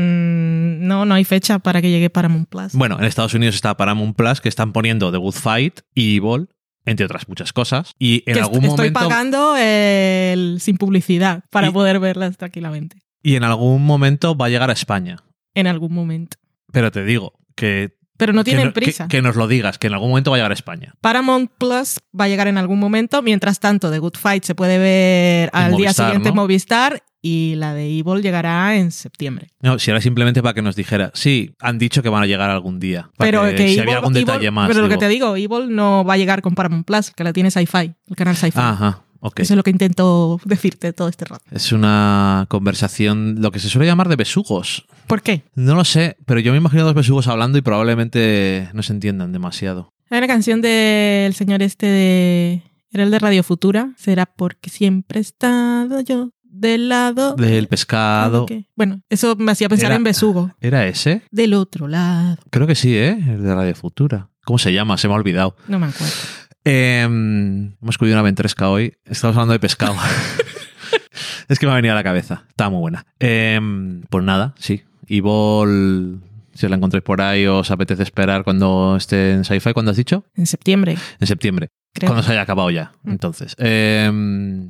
no, 0.79 1.05
no 1.05 1.15
hay 1.15 1.25
fecha 1.25 1.59
para 1.59 1.83
que 1.83 1.91
llegue 1.91 2.11
Paramount 2.11 2.49
Plus. 2.49 2.73
Bueno, 2.73 2.99
en 2.99 3.05
Estados 3.05 3.35
Unidos 3.35 3.55
está 3.55 3.77
Paramount 3.77 4.17
Plus, 4.17 4.41
que 4.41 4.49
están 4.49 4.73
poniendo 4.73 5.11
The 5.13 5.19
Good 5.19 5.35
Fight 5.35 5.81
y 5.95 6.17
Evil, 6.17 6.49
entre 6.87 7.05
otras 7.07 7.29
muchas 7.29 7.53
cosas. 7.53 7.93
Y 7.99 8.23
en 8.27 8.35
Que 8.35 8.41
est- 8.41 8.43
algún 8.43 8.65
estoy 8.65 8.91
momento. 8.91 9.01
pagando 9.01 9.57
el 9.57 10.59
sin 10.61 10.77
publicidad 10.79 11.45
para 11.51 11.69
Y- 11.69 11.71
poder 11.73 11.99
verlas 12.01 12.37
tranquilamente. 12.37 12.99
Y 13.23 13.35
en 13.37 13.45
algún 13.45 13.85
momento 13.85 14.37
va 14.37 14.47
a 14.47 14.49
llegar 14.49 14.71
a 14.71 14.73
España. 14.73 15.17
En 15.55 15.67
algún 15.67 15.93
momento. 15.93 16.37
Pero 16.73 16.91
te 16.93 17.05
digo 17.05 17.33
que. 17.57 17.97
Pero 18.17 18.33
no 18.33 18.43
que 18.43 18.51
tienen 18.51 18.67
no- 18.69 18.73
prisa. 18.73 19.07
Que, 19.09 19.23
nos 19.23 19.37
lo 19.37 19.47
digas, 19.47 19.79
que 19.79 19.87
en 19.87 19.95
algún 19.95 20.09
momento 20.11 20.31
va 20.33 20.37
a 20.37 20.39
llegar 20.39 20.51
a 20.51 20.55
España. 20.55 20.95
Paramount 21.01 21.51
Plus 21.59 21.99
va 22.19 22.25
a 22.25 22.29
llegar 22.29 22.49
en 22.49 22.59
algún 22.59 22.79
momento. 22.81 23.23
Mientras 23.23 23.61
tanto, 23.61 23.91
The 23.93 23.99
Good 24.01 24.15
Fight 24.17 24.45
se 24.45 24.55
puede 24.57 24.79
ver 24.79 25.51
al 25.53 25.77
día 25.77 25.93
siguiente 25.93 26.29
en 26.31 26.35
¿no? 26.35 26.43
Movistar 26.43 27.03
y 27.21 27.55
la 27.57 27.75
de 27.75 27.99
Evil 27.99 28.23
llegará 28.23 28.77
en 28.77 28.91
septiembre. 28.93 29.49
No, 29.61 29.79
si 29.79 29.91
era 29.91 30.01
simplemente 30.01 30.43
para 30.43 30.55
que 30.55 30.63
nos 30.63 30.77
dijera, 30.77 31.11
sí, 31.15 31.55
han 31.61 31.79
dicho 31.79 32.03
que 32.03 32.09
van 32.09 32.23
a 32.23 32.27
llegar 32.27 32.51
algún 32.51 32.79
día. 32.79 33.11
Para 33.17 33.29
Pero 33.31 33.43
que, 33.45 33.55
que 33.57 33.69
si 33.69 33.75
Evil- 33.75 33.81
había 33.83 33.97
algún 33.97 34.15
Evil- 34.15 34.27
detalle 34.27 34.51
más. 34.51 34.69
Pero 34.69 34.83
lo 34.83 34.89
que 34.89 34.97
te 34.99 35.09
digo, 35.09 35.37
Evil 35.37 35.75
no 35.75 36.05
va 36.05 36.15
a 36.15 36.17
llegar 36.17 36.43
con 36.43 36.55
Paramount 36.55 36.87
Plus, 36.87 37.11
que 37.11 37.25
la 37.25 37.33
tiene 37.33 37.51
Sci-Fi, 37.51 37.93
el 38.09 38.17
canal 38.17 38.37
Sci-Fi. 38.37 38.59
Ajá, 38.61 39.03
ok. 39.21 39.41
Eso 39.41 39.55
es 39.55 39.57
lo 39.57 39.63
que 39.65 39.71
intento 39.71 40.41
decirte 40.45 40.93
todo 40.93 41.09
este 41.09 41.25
rato. 41.25 41.45
Es 41.51 41.73
una 41.73 42.47
conversación, 42.49 43.37
lo 43.41 43.51
que 43.51 43.59
se 43.59 43.69
suele 43.69 43.87
llamar 43.87 44.09
de 44.09 44.17
besugos. 44.17 44.87
¿Por 45.07 45.23
qué? 45.23 45.43
No 45.55 45.75
lo 45.75 45.85
sé, 45.85 46.17
pero 46.27 46.39
yo 46.41 46.53
me 46.53 46.59
imagino 46.59 46.85
dos 46.85 46.95
besugos 46.95 47.27
hablando 47.29 47.59
y 47.59 47.63
probablemente 47.63 48.69
no 48.75 48.83
se 48.83 48.93
entiendan 48.93 49.33
demasiado. 49.33 49.93
Hay 50.11 50.19
una 50.19 50.27
canción 50.27 50.61
del 50.63 51.35
señor 51.35 51.63
este 51.63 51.87
de... 51.87 52.63
Era 52.91 53.03
el 53.05 53.11
de 53.11 53.19
Radio 53.19 53.43
Futura. 53.43 53.93
Será 53.99 54.25
porque 54.25 54.71
siempre 54.71 55.19
he 55.19 55.21
estado 55.21 56.01
yo 56.01 56.31
del 56.51 56.89
lado... 56.89 57.35
Del 57.37 57.69
pescado. 57.69 58.45
Ok. 58.45 58.53
Bueno, 58.75 59.01
eso 59.09 59.37
me 59.37 59.53
hacía 59.53 59.69
pensar 59.69 59.87
Era- 59.87 59.97
en 59.97 60.05
besugo. 60.05 60.53
¿Era 60.61 60.87
ese? 60.87 61.23
Del 61.31 61.55
otro 61.55 61.89
lado. 61.89 62.39
Creo 62.51 62.67
que 62.67 62.75
sí, 62.75 62.97
¿eh? 62.97 63.19
El 63.29 63.43
de 63.43 63.55
Radio 63.55 63.75
Futura. 63.75 64.29
¿Cómo 64.45 64.59
se 64.59 64.73
llama? 64.73 64.97
Se 64.99 65.09
me 65.09 65.15
ha 65.15 65.17
olvidado. 65.19 65.57
No 65.69 65.79
me 65.79 65.87
acuerdo. 65.87 66.15
Eh, 66.65 67.03
hemos 67.03 67.99
comido 67.99 68.17
una 68.17 68.23
ventresca 68.23 68.69
hoy. 68.69 68.95
Estamos 69.05 69.37
hablando 69.37 69.53
de 69.53 69.61
pescado. 69.61 69.95
es 71.49 71.59
que 71.59 71.67
me 71.67 71.73
ha 71.73 71.77
venido 71.77 71.93
a 71.93 71.97
la 71.97 72.05
cabeza. 72.05 72.45
Está 72.49 72.69
muy 72.71 72.81
buena. 72.81 73.07
Eh, 73.21 73.61
pues 74.09 74.25
nada, 74.25 74.55
sí. 74.59 74.83
Evil, 75.07 76.21
si 76.59 76.67
os 76.67 76.71
la 76.71 76.77
encontréis 76.77 77.05
por 77.05 77.21
ahí, 77.21 77.47
os 77.47 77.71
apetece 77.71 78.03
esperar 78.03 78.43
cuando 78.43 78.97
esté 78.97 79.31
en 79.33 79.45
Sci-Fi, 79.45 79.73
¿cuándo 79.73 79.93
has 79.93 79.97
dicho? 79.97 80.25
En 80.35 80.47
septiembre, 80.47 80.97
En 81.21 81.27
septiembre. 81.29 81.69
creo. 81.95 82.09
Cuando 82.09 82.25
se 82.25 82.33
haya 82.33 82.43
acabado 82.43 82.69
ya. 82.71 82.93
Mm. 83.05 83.11
Entonces, 83.13 83.55
eh, 83.59 84.11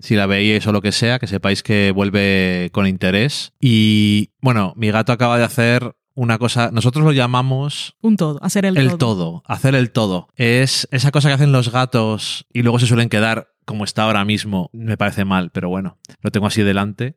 si 0.02 0.14
la 0.14 0.26
veis 0.26 0.66
o 0.66 0.72
lo 0.72 0.82
que 0.82 0.92
sea, 0.92 1.18
que 1.18 1.26
sepáis 1.26 1.62
que 1.62 1.90
vuelve 1.94 2.68
con 2.72 2.86
interés. 2.86 3.52
Y 3.58 4.30
bueno, 4.42 4.74
mi 4.76 4.90
gato 4.90 5.12
acaba 5.12 5.38
de 5.38 5.44
hacer 5.44 5.94
una 6.20 6.36
cosa, 6.38 6.70
nosotros 6.72 7.04
lo 7.04 7.12
llamamos 7.12 7.94
Un 8.02 8.16
todo, 8.16 8.38
hacer 8.42 8.64
el, 8.66 8.76
el 8.76 8.88
todo. 8.88 8.98
todo, 8.98 9.42
hacer 9.46 9.74
el 9.74 9.90
todo. 9.92 10.28
Es 10.34 10.88
esa 10.90 11.10
cosa 11.12 11.28
que 11.28 11.34
hacen 11.34 11.52
los 11.52 11.70
gatos 11.70 12.46
y 12.52 12.62
luego 12.62 12.78
se 12.80 12.86
suelen 12.86 13.08
quedar 13.08 13.48
como 13.64 13.84
está 13.84 14.02
ahora 14.04 14.24
mismo. 14.24 14.68
Me 14.72 14.96
parece 14.96 15.24
mal, 15.24 15.50
pero 15.50 15.68
bueno, 15.68 15.98
lo 16.20 16.30
tengo 16.30 16.46
así 16.48 16.62
delante. 16.62 17.16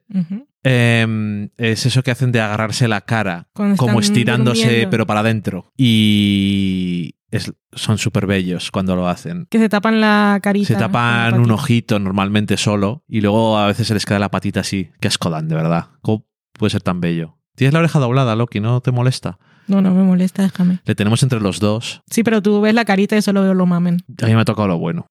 Eh, 0.63 1.49
es 1.57 1.85
eso 1.85 2.03
que 2.03 2.11
hacen 2.11 2.31
de 2.31 2.41
agarrarse 2.41 2.87
la 2.87 3.01
cara, 3.01 3.49
Cuando 3.53 3.77
como 3.77 3.99
estirándose, 3.99 4.63
durmiendo. 4.65 4.89
pero 4.91 5.07
para 5.07 5.21
adentro. 5.21 5.71
Y 5.77 7.15
es- 7.31 7.53
son 7.73 7.97
súper 7.97 8.27
bellos 8.27 8.69
cuando 8.71 8.95
lo 8.95 9.07
hacen. 9.07 9.47
Que 9.49 9.57
se 9.59 9.69
tapan 9.69 10.01
la 10.01 10.39
carita. 10.43 10.67
Se 10.67 10.75
tapan 10.75 11.39
un 11.39 11.51
ojito 11.51 11.97
normalmente 11.99 12.57
solo 12.57 13.03
y 13.07 13.21
luego 13.21 13.57
a 13.57 13.67
veces 13.67 13.87
se 13.87 13.93
les 13.93 14.05
queda 14.05 14.19
la 14.19 14.29
patita 14.29 14.59
así. 14.59 14.89
Que 14.99 15.07
asco 15.07 15.29
dan, 15.29 15.47
de 15.47 15.55
verdad. 15.55 15.87
¿Cómo 16.01 16.27
puede 16.53 16.69
ser 16.71 16.81
tan 16.83 17.01
bello? 17.01 17.37
Tienes 17.55 17.73
la 17.73 17.79
oreja 17.79 17.99
doblada, 17.99 18.35
Loki, 18.35 18.59
¿no 18.59 18.81
te 18.81 18.91
molesta? 18.91 19.37
No, 19.67 19.81
no 19.81 19.93
me 19.93 20.03
molesta, 20.03 20.41
déjame. 20.43 20.79
Le 20.85 20.95
tenemos 20.95 21.21
entre 21.23 21.39
los 21.39 21.59
dos. 21.59 22.01
Sí, 22.09 22.23
pero 22.23 22.41
tú 22.41 22.61
ves 22.61 22.73
la 22.73 22.85
carita 22.85 23.15
y 23.15 23.21
solo 23.21 23.41
veo 23.43 23.53
lo 23.53 23.65
mamen. 23.65 24.01
A 24.21 24.25
mí 24.25 24.35
me 24.35 24.41
ha 24.41 24.45
tocado 24.45 24.67
lo 24.67 24.77
bueno. 24.77 25.07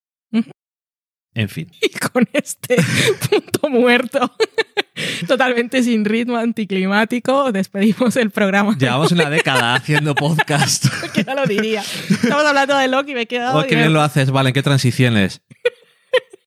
En 1.35 1.49
fin. 1.49 1.71
Y 1.83 1.89
con 1.91 2.27
este 2.33 2.77
punto 3.31 3.71
muerto, 3.71 4.33
totalmente 5.29 5.83
sin 5.83 6.05
ritmo, 6.05 6.37
anticlimático, 6.37 7.53
despedimos 7.53 8.17
el 8.17 8.31
programa. 8.31 8.77
Llevamos 8.79 9.13
una 9.13 9.31
década 9.31 9.75
haciendo 9.75 10.15
podcast. 10.15 10.87
que 11.15 11.23
ya 11.25 11.35
lo 11.35 11.47
diría. 11.47 11.83
Estamos 11.83 12.45
hablando 12.45 12.77
de 12.77 12.89
Loki, 12.89 13.15
me 13.15 13.23
he 13.23 13.27
quedado. 13.27 13.59
Oh, 13.61 13.65
qué 13.67 13.77
bien 13.77 13.93
lo 13.93 14.03
haces. 14.03 14.31
Vale, 14.31 14.51
¿en 14.51 14.55
qué 14.55 14.63
transiciones? 14.63 15.43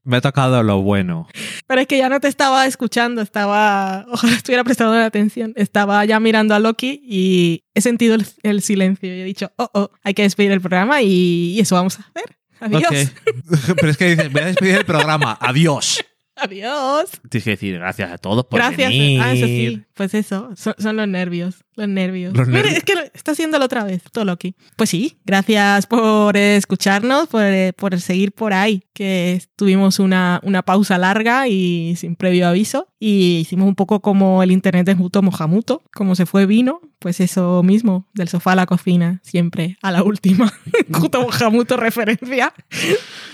Me 0.05 0.17
ha 0.17 0.21
tocado 0.21 0.61
lo 0.63 0.81
bueno. 0.81 1.27
Pero 1.65 1.81
es 1.81 1.87
que 1.87 1.97
ya 1.97 2.09
no 2.09 2.19
te 2.19 2.27
estaba 2.27 2.65
escuchando, 2.67 3.21
estaba. 3.21 4.05
Ojalá 4.11 4.33
estuviera 4.33 4.63
prestando 4.63 4.97
atención. 4.97 5.53
Estaba 5.55 6.03
ya 6.03 6.19
mirando 6.19 6.53
a 6.53 6.59
Loki 6.59 7.01
y 7.03 7.63
he 7.73 7.81
sentido 7.81 8.15
el, 8.15 8.25
el 8.43 8.61
silencio 8.61 9.15
y 9.15 9.21
he 9.21 9.23
dicho, 9.23 9.51
oh, 9.57 9.69
oh, 9.73 9.91
hay 10.03 10.13
que 10.13 10.23
despedir 10.23 10.51
el 10.51 10.61
programa 10.61 11.01
y, 11.01 11.53
y 11.55 11.59
eso 11.59 11.75
vamos 11.75 11.99
a 11.99 12.01
hacer. 12.01 12.37
Adiós. 12.59 13.11
Pero 13.75 13.89
es 13.89 13.97
que 13.97 14.15
dices, 14.15 14.31
voy 14.31 14.41
a 14.41 14.45
despedir 14.47 14.75
el 14.75 14.85
programa. 14.85 15.37
Adiós. 15.39 16.03
Adiós. 16.35 17.11
Tienes 17.29 17.43
que 17.43 17.51
decir 17.51 17.75
gracias 17.75 18.11
a 18.11 18.17
todos 18.17 18.45
por 18.45 18.59
Gracias. 18.59 18.89
venir. 18.89 19.21
Ah, 19.21 19.33
eso 19.33 19.45
sí. 19.45 19.83
Pues 19.95 20.13
eso, 20.15 20.49
son, 20.55 20.73
son 20.79 20.95
los 20.97 21.07
nervios. 21.07 21.63
Los 21.75 21.87
nervios. 21.87 22.35
Los 22.35 22.47
Mire, 22.47 22.61
nervios. 22.63 22.77
es 22.77 22.83
que 22.83 22.95
lo- 22.95 23.01
está 23.13 23.31
haciéndolo 23.31 23.65
otra 23.65 23.83
vez, 23.83 24.01
todo 24.11 24.25
Loki. 24.25 24.55
Pues 24.75 24.89
sí, 24.91 25.19
gracias 25.25 25.85
por 25.87 26.35
escucharnos, 26.37 27.27
por, 27.27 27.43
eh, 27.43 27.73
por 27.75 27.99
seguir 27.99 28.31
por 28.31 28.53
ahí, 28.53 28.83
que 28.93 29.41
tuvimos 29.55 29.99
una, 29.99 30.39
una 30.43 30.61
pausa 30.63 30.97
larga 30.97 31.47
y 31.47 31.95
sin 31.95 32.15
previo 32.15 32.47
aviso. 32.47 32.87
Y 32.99 33.37
hicimos 33.39 33.67
un 33.67 33.75
poco 33.75 34.01
como 34.01 34.41
el 34.43 34.51
internet 34.51 34.85
de 34.85 34.95
Muto 34.95 35.21
Mojamuto, 35.21 35.83
como 35.93 36.15
se 36.15 36.25
fue 36.25 36.45
vino, 36.45 36.79
pues 36.99 37.19
eso 37.19 37.61
mismo, 37.63 38.07
del 38.13 38.29
sofá 38.29 38.53
a 38.53 38.55
la 38.55 38.65
cocina, 38.65 39.19
siempre 39.23 39.77
a 39.81 39.91
la 39.91 40.03
última. 40.03 40.53
Juto 40.93 41.21
Mojamuto 41.21 41.75
referencia 41.77 42.53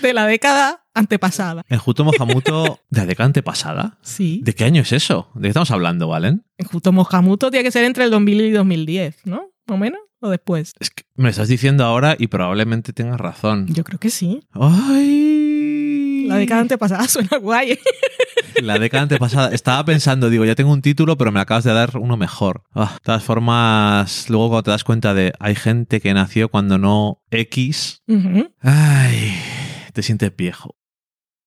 de 0.02 0.12
la 0.12 0.26
década 0.26 0.84
antepasada. 0.92 1.62
En 1.68 1.78
Juto 1.78 2.04
Mojamuto, 2.04 2.80
¿de 2.90 3.00
la 3.00 3.06
década 3.06 3.26
antepasada? 3.26 3.98
Sí. 4.02 4.40
¿De 4.42 4.54
qué 4.54 4.64
año 4.64 4.82
es 4.82 4.92
eso? 4.92 5.30
¿De 5.34 5.42
qué 5.42 5.48
estamos 5.48 5.70
hablando, 5.70 6.08
Valen? 6.08 6.42
En 6.60 6.66
Juto 6.66 6.92
Mojamuto 6.92 7.50
tiene 7.50 7.64
que 7.64 7.70
ser 7.70 7.84
entre 7.84 8.04
el 8.04 8.10
2000 8.10 8.40
y 8.42 8.50
2010, 8.50 9.24
¿no? 9.24 9.48
¿O 9.66 9.78
menos? 9.78 10.00
¿O 10.20 10.28
después? 10.28 10.74
Es 10.78 10.90
que 10.90 11.04
me 11.14 11.30
estás 11.30 11.48
diciendo 11.48 11.84
ahora 11.86 12.16
y 12.18 12.26
probablemente 12.26 12.92
tengas 12.92 13.18
razón. 13.18 13.66
Yo 13.68 13.82
creo 13.82 13.98
que 13.98 14.10
sí. 14.10 14.42
¡Ay! 14.52 16.26
La 16.28 16.36
década 16.36 16.60
antepasada 16.60 17.08
suena 17.08 17.38
guay. 17.38 17.78
La 18.60 18.78
década 18.78 19.04
antepasada. 19.04 19.54
Estaba 19.54 19.82
pensando, 19.86 20.28
digo, 20.28 20.44
ya 20.44 20.54
tengo 20.54 20.70
un 20.70 20.82
título, 20.82 21.16
pero 21.16 21.32
me 21.32 21.40
acabas 21.40 21.64
de 21.64 21.72
dar 21.72 21.96
uno 21.96 22.18
mejor. 22.18 22.62
Ah, 22.74 22.90
de 22.92 23.00
todas 23.04 23.24
formas, 23.24 24.28
luego 24.28 24.48
cuando 24.50 24.64
te 24.64 24.70
das 24.72 24.84
cuenta 24.84 25.14
de 25.14 25.32
hay 25.40 25.54
gente 25.54 26.00
que 26.02 26.12
nació 26.12 26.50
cuando 26.50 26.76
no 26.76 27.22
X, 27.30 28.02
ay, 28.60 29.32
te 29.94 30.02
sientes 30.02 30.36
viejo. 30.36 30.76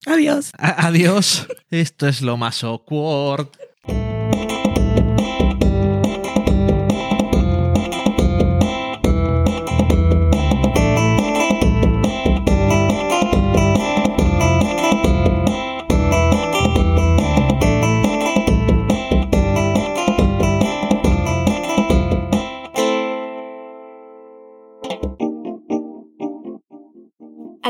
Adiós. 0.08 0.52
A- 0.58 0.88
adiós. 0.88 1.47
Esto 1.69 2.08
es 2.08 2.23
lo 2.23 2.36
más 2.36 2.63
awkward. 2.63 3.49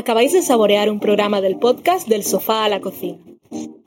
Acabáis 0.04 0.34
de 0.34 0.42
saborear 0.42 0.90
un 0.90 1.00
programa 1.00 1.40
del 1.40 1.56
podcast 1.56 2.06
Del 2.06 2.24
sofá 2.24 2.66
a 2.66 2.68
la 2.68 2.82
cocina. 2.82 3.16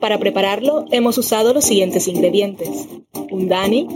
Para 0.00 0.18
prepararlo 0.18 0.84
hemos 0.90 1.16
usado 1.16 1.54
los 1.54 1.64
siguientes 1.64 2.08
ingredientes. 2.08 2.88
Un 3.30 3.46
Dani, 3.46 3.86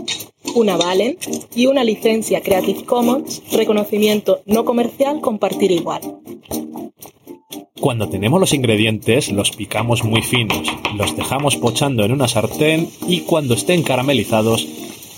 una 0.55 0.77
Valen 0.77 1.17
y 1.53 1.65
una 1.65 1.83
licencia 1.83 2.39
Creative 2.39 2.85
Commons, 2.85 3.43
reconocimiento 3.51 4.39
no 4.45 4.63
comercial, 4.63 5.19
compartir 5.19 5.73
igual. 5.73 5.99
Cuando 7.81 8.07
tenemos 8.07 8.39
los 8.39 8.53
ingredientes, 8.53 9.29
los 9.29 9.51
picamos 9.51 10.05
muy 10.05 10.21
finos, 10.21 10.61
los 10.95 11.17
dejamos 11.17 11.57
pochando 11.57 12.05
en 12.05 12.13
una 12.13 12.29
sartén 12.29 12.87
y 13.05 13.23
cuando 13.23 13.53
estén 13.53 13.83
caramelizados, 13.83 14.65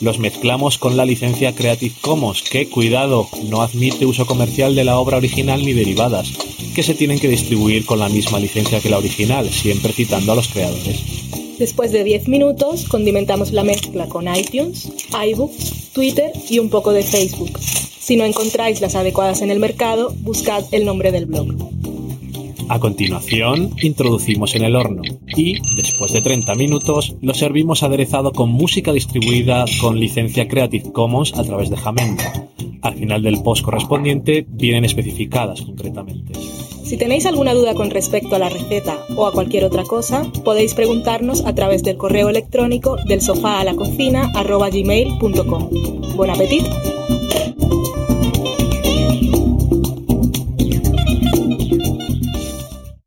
los 0.01 0.19
mezclamos 0.19 0.77
con 0.77 0.97
la 0.97 1.05
licencia 1.05 1.55
Creative 1.55 1.95
Commons, 2.01 2.41
que, 2.41 2.69
cuidado, 2.69 3.27
no 3.49 3.61
admite 3.61 4.05
uso 4.05 4.25
comercial 4.25 4.75
de 4.75 4.83
la 4.83 4.99
obra 4.99 5.17
original 5.17 5.63
ni 5.65 5.73
derivadas, 5.73 6.31
que 6.75 6.83
se 6.83 6.93
tienen 6.93 7.19
que 7.19 7.29
distribuir 7.29 7.85
con 7.85 7.99
la 7.99 8.09
misma 8.09 8.39
licencia 8.39 8.79
que 8.79 8.89
la 8.89 8.97
original, 8.97 9.49
siempre 9.49 9.93
citando 9.93 10.31
a 10.31 10.35
los 10.35 10.47
creadores. 10.47 11.01
Después 11.57 11.91
de 11.91 12.03
10 12.03 12.27
minutos, 12.27 12.85
condimentamos 12.85 13.53
la 13.53 13.63
mezcla 13.63 14.07
con 14.07 14.27
iTunes, 14.27 14.91
iBooks, 15.11 15.91
Twitter 15.93 16.31
y 16.49 16.59
un 16.59 16.69
poco 16.69 16.91
de 16.91 17.03
Facebook. 17.03 17.57
Si 17.59 18.17
no 18.17 18.25
encontráis 18.25 18.81
las 18.81 18.95
adecuadas 18.95 19.41
en 19.41 19.51
el 19.51 19.59
mercado, 19.59 20.13
buscad 20.19 20.63
el 20.71 20.85
nombre 20.85 21.11
del 21.11 21.25
blog. 21.25 21.74
A 22.67 22.79
continuación, 22.79 23.71
introducimos 23.81 24.55
en 24.55 24.63
el 24.63 24.75
horno 24.75 25.03
y, 25.35 25.59
después 25.75 26.11
de 26.13 26.21
30 26.21 26.55
minutos, 26.55 27.15
lo 27.21 27.33
servimos 27.33 27.83
aderezado 27.83 28.31
con 28.31 28.49
música 28.49 28.91
distribuida 28.91 29.65
con 29.79 29.99
licencia 29.99 30.47
Creative 30.47 30.91
Commons 30.91 31.33
a 31.37 31.43
través 31.43 31.69
de 31.69 31.77
Jamendo. 31.77 32.23
Al 32.81 32.95
final 32.95 33.21
del 33.21 33.41
post 33.43 33.63
correspondiente 33.63 34.45
vienen 34.47 34.83
especificadas 34.83 35.61
concretamente. 35.61 36.33
Si 36.85 36.97
tenéis 36.97 37.25
alguna 37.25 37.53
duda 37.53 37.75
con 37.75 37.91
respecto 37.91 38.35
a 38.35 38.39
la 38.39 38.49
receta 38.49 38.97
o 39.15 39.27
a 39.27 39.31
cualquier 39.31 39.63
otra 39.63 39.83
cosa, 39.83 40.23
podéis 40.43 40.73
preguntarnos 40.73 41.45
a 41.45 41.53
través 41.53 41.83
del 41.83 41.97
correo 41.97 42.29
electrónico 42.29 42.97
del 43.07 43.21
sofá 43.21 43.59
a 43.59 43.63
la 43.63 43.75
cocina. 43.75 44.31
Buen 46.15 46.29
apetito. 46.29 46.94